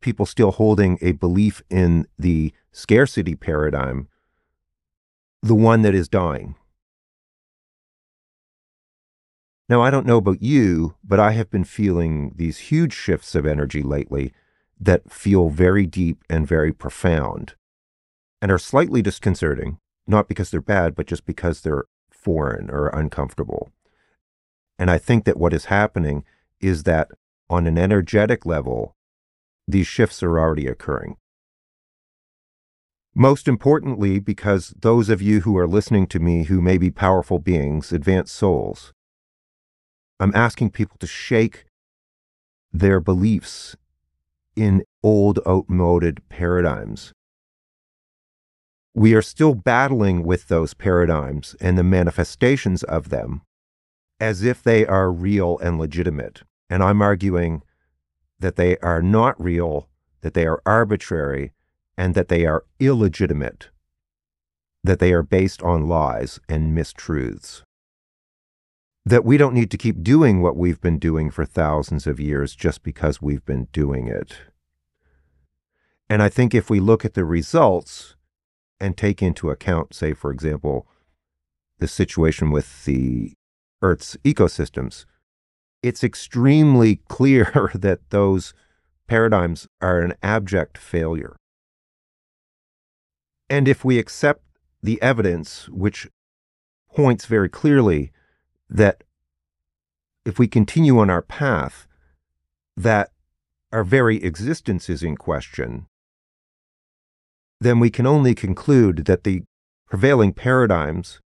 people 0.00 0.26
still 0.26 0.52
holding 0.52 0.98
a 1.00 1.12
belief 1.12 1.62
in 1.70 2.06
the 2.18 2.52
scarcity 2.72 3.34
paradigm, 3.34 4.08
the 5.42 5.54
one 5.54 5.82
that 5.82 5.94
is 5.94 6.08
dying. 6.08 6.54
Now, 9.68 9.80
I 9.80 9.90
don't 9.90 10.06
know 10.06 10.16
about 10.16 10.42
you, 10.42 10.96
but 11.04 11.20
I 11.20 11.30
have 11.32 11.50
been 11.50 11.64
feeling 11.64 12.32
these 12.34 12.58
huge 12.58 12.92
shifts 12.92 13.34
of 13.34 13.46
energy 13.46 13.82
lately 13.82 14.32
that 14.80 15.12
feel 15.12 15.48
very 15.48 15.86
deep 15.86 16.24
and 16.28 16.46
very 16.46 16.72
profound 16.72 17.54
and 18.42 18.50
are 18.50 18.58
slightly 18.58 19.00
disconcerting, 19.02 19.78
not 20.06 20.28
because 20.28 20.50
they're 20.50 20.60
bad, 20.60 20.94
but 20.94 21.06
just 21.06 21.24
because 21.24 21.60
they're 21.60 21.84
foreign 22.10 22.68
or 22.70 22.88
uncomfortable. 22.88 23.70
And 24.78 24.90
I 24.90 24.98
think 24.98 25.24
that 25.24 25.36
what 25.36 25.52
is 25.52 25.66
happening 25.66 26.24
is 26.60 26.84
that 26.84 27.08
on 27.48 27.66
an 27.66 27.78
energetic 27.78 28.46
level, 28.46 28.94
these 29.66 29.86
shifts 29.86 30.22
are 30.22 30.38
already 30.38 30.66
occurring. 30.66 31.16
Most 33.14 33.48
importantly, 33.48 34.20
because 34.20 34.72
those 34.78 35.08
of 35.08 35.20
you 35.20 35.40
who 35.40 35.56
are 35.58 35.66
listening 35.66 36.06
to 36.08 36.20
me 36.20 36.44
who 36.44 36.60
may 36.60 36.78
be 36.78 36.90
powerful 36.90 37.38
beings, 37.38 37.92
advanced 37.92 38.34
souls, 38.34 38.92
I'm 40.20 40.32
asking 40.34 40.70
people 40.70 40.96
to 41.00 41.06
shake 41.06 41.64
their 42.72 43.00
beliefs 43.00 43.76
in 44.54 44.84
old, 45.02 45.40
outmoded 45.46 46.28
paradigms. 46.28 47.12
We 48.94 49.14
are 49.14 49.22
still 49.22 49.54
battling 49.54 50.24
with 50.24 50.48
those 50.48 50.74
paradigms 50.74 51.56
and 51.60 51.78
the 51.78 51.84
manifestations 51.84 52.82
of 52.84 53.08
them 53.08 53.42
as 54.20 54.42
if 54.42 54.62
they 54.62 54.84
are 54.86 55.10
real 55.10 55.58
and 55.60 55.78
legitimate. 55.78 56.42
And 56.70 56.82
I'm 56.82 57.02
arguing 57.02 57.62
that 58.38 58.56
they 58.56 58.78
are 58.78 59.02
not 59.02 59.38
real, 59.38 59.90
that 60.22 60.32
they 60.32 60.46
are 60.46 60.62
arbitrary, 60.64 61.52
and 61.98 62.14
that 62.14 62.28
they 62.28 62.46
are 62.46 62.64
illegitimate, 62.78 63.68
that 64.82 64.98
they 64.98 65.12
are 65.12 65.22
based 65.22 65.62
on 65.62 65.86
lies 65.86 66.40
and 66.48 66.74
mistruths 66.74 67.62
that 69.04 69.24
we 69.24 69.36
don't 69.36 69.54
need 69.54 69.70
to 69.70 69.78
keep 69.78 70.02
doing 70.02 70.42
what 70.42 70.56
we've 70.56 70.80
been 70.80 70.98
doing 70.98 71.30
for 71.30 71.44
thousands 71.44 72.06
of 72.06 72.20
years 72.20 72.54
just 72.54 72.82
because 72.82 73.22
we've 73.22 73.44
been 73.44 73.66
doing 73.72 74.08
it. 74.08 74.36
And 76.08 76.22
I 76.22 76.28
think 76.28 76.54
if 76.54 76.68
we 76.68 76.80
look 76.80 77.04
at 77.04 77.14
the 77.14 77.24
results 77.24 78.16
and 78.78 78.96
take 78.96 79.22
into 79.22 79.50
account, 79.50 79.94
say, 79.94 80.12
for 80.12 80.30
example, 80.30 80.86
the 81.78 81.88
situation 81.88 82.50
with 82.50 82.84
the 82.84 83.32
Earth's 83.80 84.16
ecosystems, 84.24 85.06
it's 85.82 86.04
extremely 86.04 86.96
clear 87.08 87.70
that 87.74 88.10
those 88.10 88.54
paradigms 89.06 89.66
are 89.80 90.00
an 90.00 90.14
abject 90.22 90.78
failure. 90.78 91.36
And 93.48 93.66
if 93.66 93.84
we 93.84 93.98
accept 93.98 94.44
the 94.82 95.00
evidence, 95.02 95.68
which 95.68 96.08
points 96.94 97.26
very 97.26 97.48
clearly 97.48 98.12
that 98.68 99.02
if 100.24 100.38
we 100.38 100.46
continue 100.46 100.98
on 100.98 101.10
our 101.10 101.22
path, 101.22 101.86
that 102.76 103.10
our 103.72 103.84
very 103.84 104.22
existence 104.22 104.88
is 104.88 105.02
in 105.02 105.16
question, 105.16 105.86
then 107.60 107.78
we 107.78 107.90
can 107.90 108.06
only 108.06 108.34
conclude 108.34 109.04
that 109.06 109.24
the 109.24 109.42
prevailing 109.88 110.32
paradigms 110.32 111.20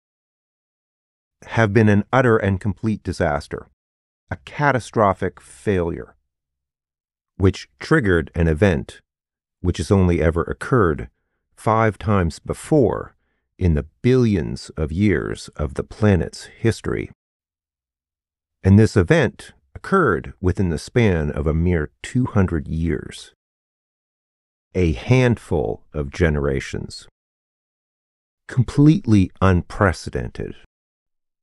have 1.47 1.73
been 1.73 1.89
an 1.89 2.05
utter 2.13 2.37
and 2.37 2.61
complete 2.61 3.03
disaster, 3.03 3.69
a 4.35 4.39
catastrophic 4.45 5.41
failure, 5.41 6.17
which 7.37 7.69
triggered 7.79 8.33
an 8.35 8.49
event 8.49 9.01
which 9.61 9.79
has 9.79 9.93
only 9.93 10.21
ever 10.21 10.43
occurred 10.43 11.09
five 11.57 11.97
times 11.99 12.41
before 12.41 13.15
in 13.59 13.75
the 13.75 13.87
billions 14.03 14.71
of 14.71 14.91
years 14.91 15.47
of 15.55 15.75
the 15.75 15.85
planet's 15.85 16.47
history. 16.47 17.13
And 18.65 18.77
this 18.77 18.97
event 18.97 19.53
occurred 19.73 20.33
within 20.41 20.71
the 20.71 20.79
span 20.79 21.31
of 21.31 21.47
a 21.47 21.55
mere 21.55 21.93
200 22.03 22.67
years. 22.67 23.35
A 24.75 24.95
handful 24.95 25.85
of 25.93 26.11
generations. 26.11 27.07
Completely 28.49 29.31
unprecedented 29.41 30.57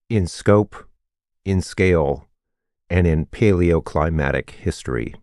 in 0.09 0.27
scope, 0.27 0.89
in 1.45 1.61
scale, 1.61 2.27
and 2.91 3.07
in 3.07 3.25
paleoclimatic 3.25 4.51
history. 4.51 5.15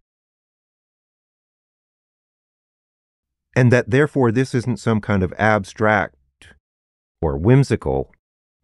And 3.54 3.70
that 3.70 3.90
therefore 3.90 4.32
this 4.32 4.54
isn't 4.54 4.80
some 4.80 5.00
kind 5.00 5.22
of 5.22 5.32
abstract 5.38 6.16
or 7.22 7.36
whimsical 7.36 8.12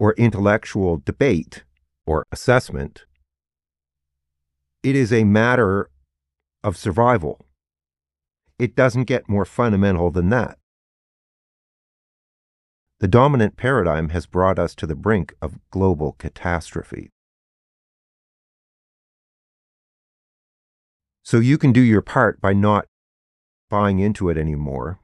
or 0.00 0.14
intellectual 0.14 1.00
debate 1.04 1.62
or 2.06 2.24
assessment 2.32 3.04
it 4.84 4.94
is 4.94 5.14
a 5.14 5.24
matter 5.24 5.88
of 6.62 6.76
survival. 6.76 7.40
It 8.58 8.76
doesn't 8.76 9.04
get 9.04 9.30
more 9.30 9.46
fundamental 9.46 10.10
than 10.10 10.28
that. 10.28 10.58
The 13.00 13.08
dominant 13.08 13.56
paradigm 13.56 14.10
has 14.10 14.26
brought 14.26 14.58
us 14.58 14.74
to 14.74 14.86
the 14.86 14.94
brink 14.94 15.32
of 15.40 15.58
global 15.70 16.12
catastrophe. 16.12 17.13
So 21.24 21.38
you 21.38 21.56
can 21.56 21.72
do 21.72 21.80
your 21.80 22.02
part 22.02 22.38
by 22.42 22.52
not 22.52 22.86
buying 23.70 23.98
into 23.98 24.28
it 24.28 24.36
anymore, 24.36 25.00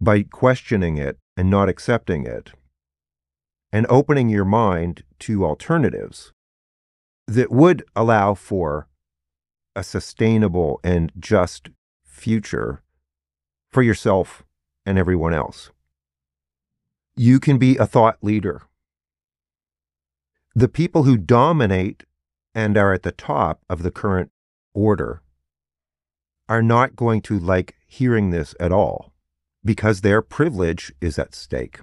by 0.00 0.22
questioning 0.22 0.98
it 0.98 1.18
and 1.36 1.50
not 1.50 1.68
accepting 1.68 2.26
it, 2.26 2.52
and 3.72 3.86
opening 3.88 4.28
your 4.28 4.44
mind 4.44 5.02
to 5.20 5.44
alternatives 5.44 6.32
that 7.26 7.50
would 7.50 7.82
allow 7.96 8.34
for 8.34 8.86
a 9.74 9.82
sustainable 9.82 10.78
and 10.84 11.10
just 11.18 11.70
future 12.04 12.80
for 13.72 13.82
yourself 13.82 14.44
and 14.86 14.96
everyone 14.96 15.34
else. 15.34 15.70
You 17.16 17.40
can 17.40 17.58
be 17.58 17.76
a 17.76 17.86
thought 17.86 18.18
leader. 18.22 18.62
The 20.54 20.68
people 20.68 21.02
who 21.02 21.16
dominate 21.16 22.04
and 22.54 22.76
are 22.76 22.92
at 22.92 23.02
the 23.02 23.12
top 23.12 23.60
of 23.68 23.82
the 23.82 23.90
current 23.90 24.30
order 24.74 25.22
are 26.48 26.62
not 26.62 26.96
going 26.96 27.20
to 27.22 27.38
like 27.38 27.76
hearing 27.86 28.30
this 28.30 28.54
at 28.58 28.72
all 28.72 29.12
because 29.64 30.00
their 30.00 30.22
privilege 30.22 30.92
is 31.00 31.18
at 31.18 31.34
stake. 31.34 31.80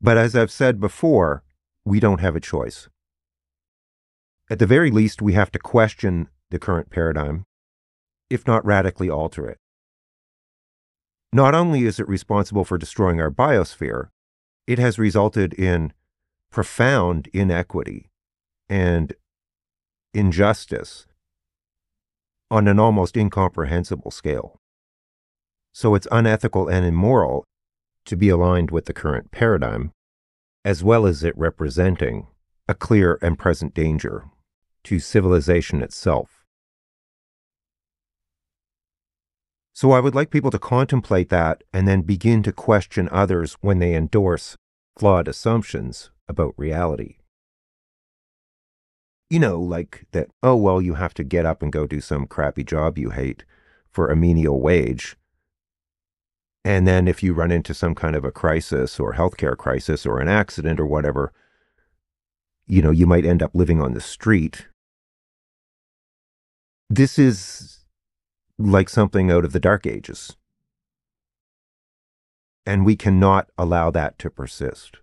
But 0.00 0.18
as 0.18 0.34
I've 0.34 0.50
said 0.50 0.80
before, 0.80 1.42
we 1.84 2.00
don't 2.00 2.20
have 2.20 2.36
a 2.36 2.40
choice. 2.40 2.88
At 4.50 4.58
the 4.58 4.66
very 4.66 4.90
least, 4.90 5.22
we 5.22 5.32
have 5.34 5.50
to 5.52 5.58
question 5.58 6.28
the 6.50 6.58
current 6.58 6.90
paradigm, 6.90 7.44
if 8.28 8.46
not 8.46 8.64
radically 8.64 9.08
alter 9.08 9.48
it. 9.48 9.58
Not 11.32 11.54
only 11.54 11.84
is 11.84 11.98
it 11.98 12.08
responsible 12.08 12.64
for 12.64 12.78
destroying 12.78 13.20
our 13.20 13.30
biosphere, 13.30 14.08
it 14.66 14.78
has 14.78 14.98
resulted 14.98 15.54
in 15.54 15.92
profound 16.50 17.28
inequity 17.32 18.10
and 18.68 19.14
injustice 20.12 21.06
on 22.54 22.68
an 22.68 22.78
almost 22.78 23.16
incomprehensible 23.16 24.12
scale. 24.12 24.60
So 25.72 25.96
it's 25.96 26.06
unethical 26.12 26.68
and 26.68 26.86
immoral 26.86 27.44
to 28.04 28.16
be 28.16 28.28
aligned 28.28 28.70
with 28.70 28.84
the 28.84 28.92
current 28.92 29.32
paradigm, 29.32 29.90
as 30.64 30.84
well 30.84 31.04
as 31.04 31.24
it 31.24 31.36
representing 31.36 32.28
a 32.68 32.74
clear 32.74 33.18
and 33.20 33.36
present 33.36 33.74
danger 33.74 34.26
to 34.84 35.00
civilization 35.00 35.82
itself. 35.82 36.44
So 39.72 39.90
I 39.90 39.98
would 39.98 40.14
like 40.14 40.30
people 40.30 40.52
to 40.52 40.58
contemplate 40.60 41.30
that 41.30 41.64
and 41.72 41.88
then 41.88 42.02
begin 42.02 42.44
to 42.44 42.52
question 42.52 43.08
others 43.10 43.54
when 43.62 43.80
they 43.80 43.96
endorse 43.96 44.56
flawed 44.96 45.26
assumptions 45.26 46.12
about 46.28 46.54
reality. 46.56 47.16
You 49.30 49.40
know, 49.40 49.58
like 49.58 50.06
that, 50.12 50.28
oh, 50.42 50.56
well, 50.56 50.80
you 50.80 50.94
have 50.94 51.14
to 51.14 51.24
get 51.24 51.46
up 51.46 51.62
and 51.62 51.72
go 51.72 51.86
do 51.86 52.00
some 52.00 52.26
crappy 52.26 52.62
job 52.62 52.98
you 52.98 53.10
hate 53.10 53.44
for 53.90 54.08
a 54.08 54.16
menial 54.16 54.60
wage. 54.60 55.16
And 56.64 56.86
then 56.86 57.06
if 57.08 57.22
you 57.22 57.34
run 57.34 57.50
into 57.50 57.74
some 57.74 57.94
kind 57.94 58.16
of 58.16 58.24
a 58.24 58.32
crisis 58.32 58.98
or 58.98 59.14
healthcare 59.14 59.56
crisis 59.56 60.06
or 60.06 60.18
an 60.18 60.28
accident 60.28 60.80
or 60.80 60.86
whatever, 60.86 61.32
you 62.66 62.80
know, 62.80 62.90
you 62.90 63.06
might 63.06 63.26
end 63.26 63.42
up 63.42 63.54
living 63.54 63.80
on 63.80 63.92
the 63.92 64.00
street. 64.00 64.68
This 66.88 67.18
is 67.18 67.80
like 68.58 68.88
something 68.88 69.30
out 69.30 69.44
of 69.44 69.52
the 69.52 69.60
dark 69.60 69.86
ages. 69.86 70.36
And 72.64 72.86
we 72.86 72.96
cannot 72.96 73.50
allow 73.58 73.90
that 73.90 74.18
to 74.20 74.30
persist. 74.30 74.98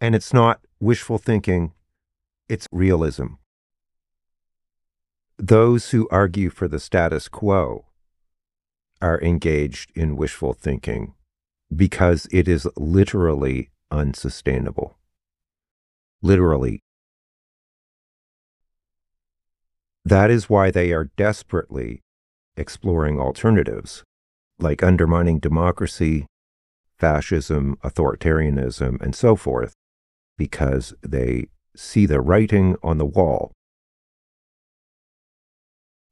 And 0.00 0.14
it's 0.14 0.34
not 0.34 0.60
wishful 0.80 1.16
thinking, 1.16 1.72
it's 2.48 2.66
realism. 2.70 3.26
Those 5.38 5.90
who 5.90 6.08
argue 6.10 6.50
for 6.50 6.68
the 6.68 6.80
status 6.80 7.28
quo 7.28 7.86
are 9.02 9.20
engaged 9.20 9.92
in 9.94 10.16
wishful 10.16 10.54
thinking 10.54 11.14
because 11.74 12.26
it 12.30 12.48
is 12.48 12.66
literally 12.76 13.70
unsustainable. 13.90 14.96
Literally. 16.22 16.82
That 20.04 20.30
is 20.30 20.48
why 20.48 20.70
they 20.70 20.92
are 20.92 21.10
desperately 21.16 22.02
exploring 22.56 23.20
alternatives, 23.20 24.04
like 24.58 24.82
undermining 24.82 25.40
democracy, 25.40 26.26
fascism, 26.96 27.76
authoritarianism, 27.84 29.02
and 29.02 29.14
so 29.14 29.36
forth, 29.36 29.74
because 30.38 30.94
they 31.02 31.48
see 31.76 32.06
the 32.06 32.20
writing 32.20 32.76
on 32.82 32.98
the 32.98 33.06
wall. 33.06 33.52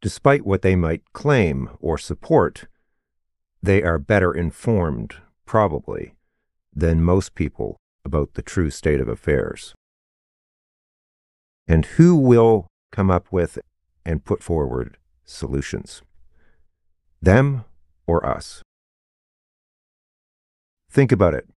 Despite 0.00 0.44
what 0.44 0.62
they 0.62 0.76
might 0.76 1.02
claim 1.12 1.70
or 1.80 1.96
support, 1.96 2.66
they 3.62 3.82
are 3.82 3.98
better 3.98 4.32
informed, 4.32 5.16
probably, 5.46 6.14
than 6.74 7.02
most 7.02 7.34
people 7.34 7.76
about 8.04 8.34
the 8.34 8.42
true 8.42 8.70
state 8.70 9.00
of 9.00 9.08
affairs. 9.08 9.74
And 11.66 11.86
who 11.86 12.14
will 12.14 12.66
come 12.92 13.10
up 13.10 13.32
with 13.32 13.58
and 14.04 14.24
put 14.24 14.42
forward 14.42 14.98
solutions? 15.24 16.02
Them 17.22 17.64
or 18.06 18.26
us? 18.26 18.62
Think 20.90 21.10
about 21.10 21.32
it. 21.32 21.48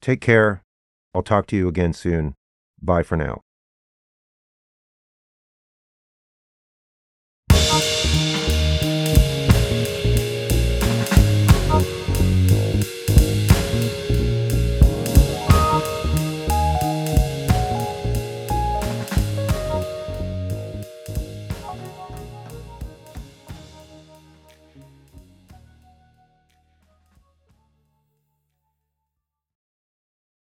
Take 0.00 0.20
care. 0.20 0.62
I'll 1.14 1.22
talk 1.22 1.46
to 1.48 1.56
you 1.56 1.68
again 1.68 1.92
soon. 1.92 2.34
Bye 2.80 3.02
for 3.02 3.16
now. 3.16 3.42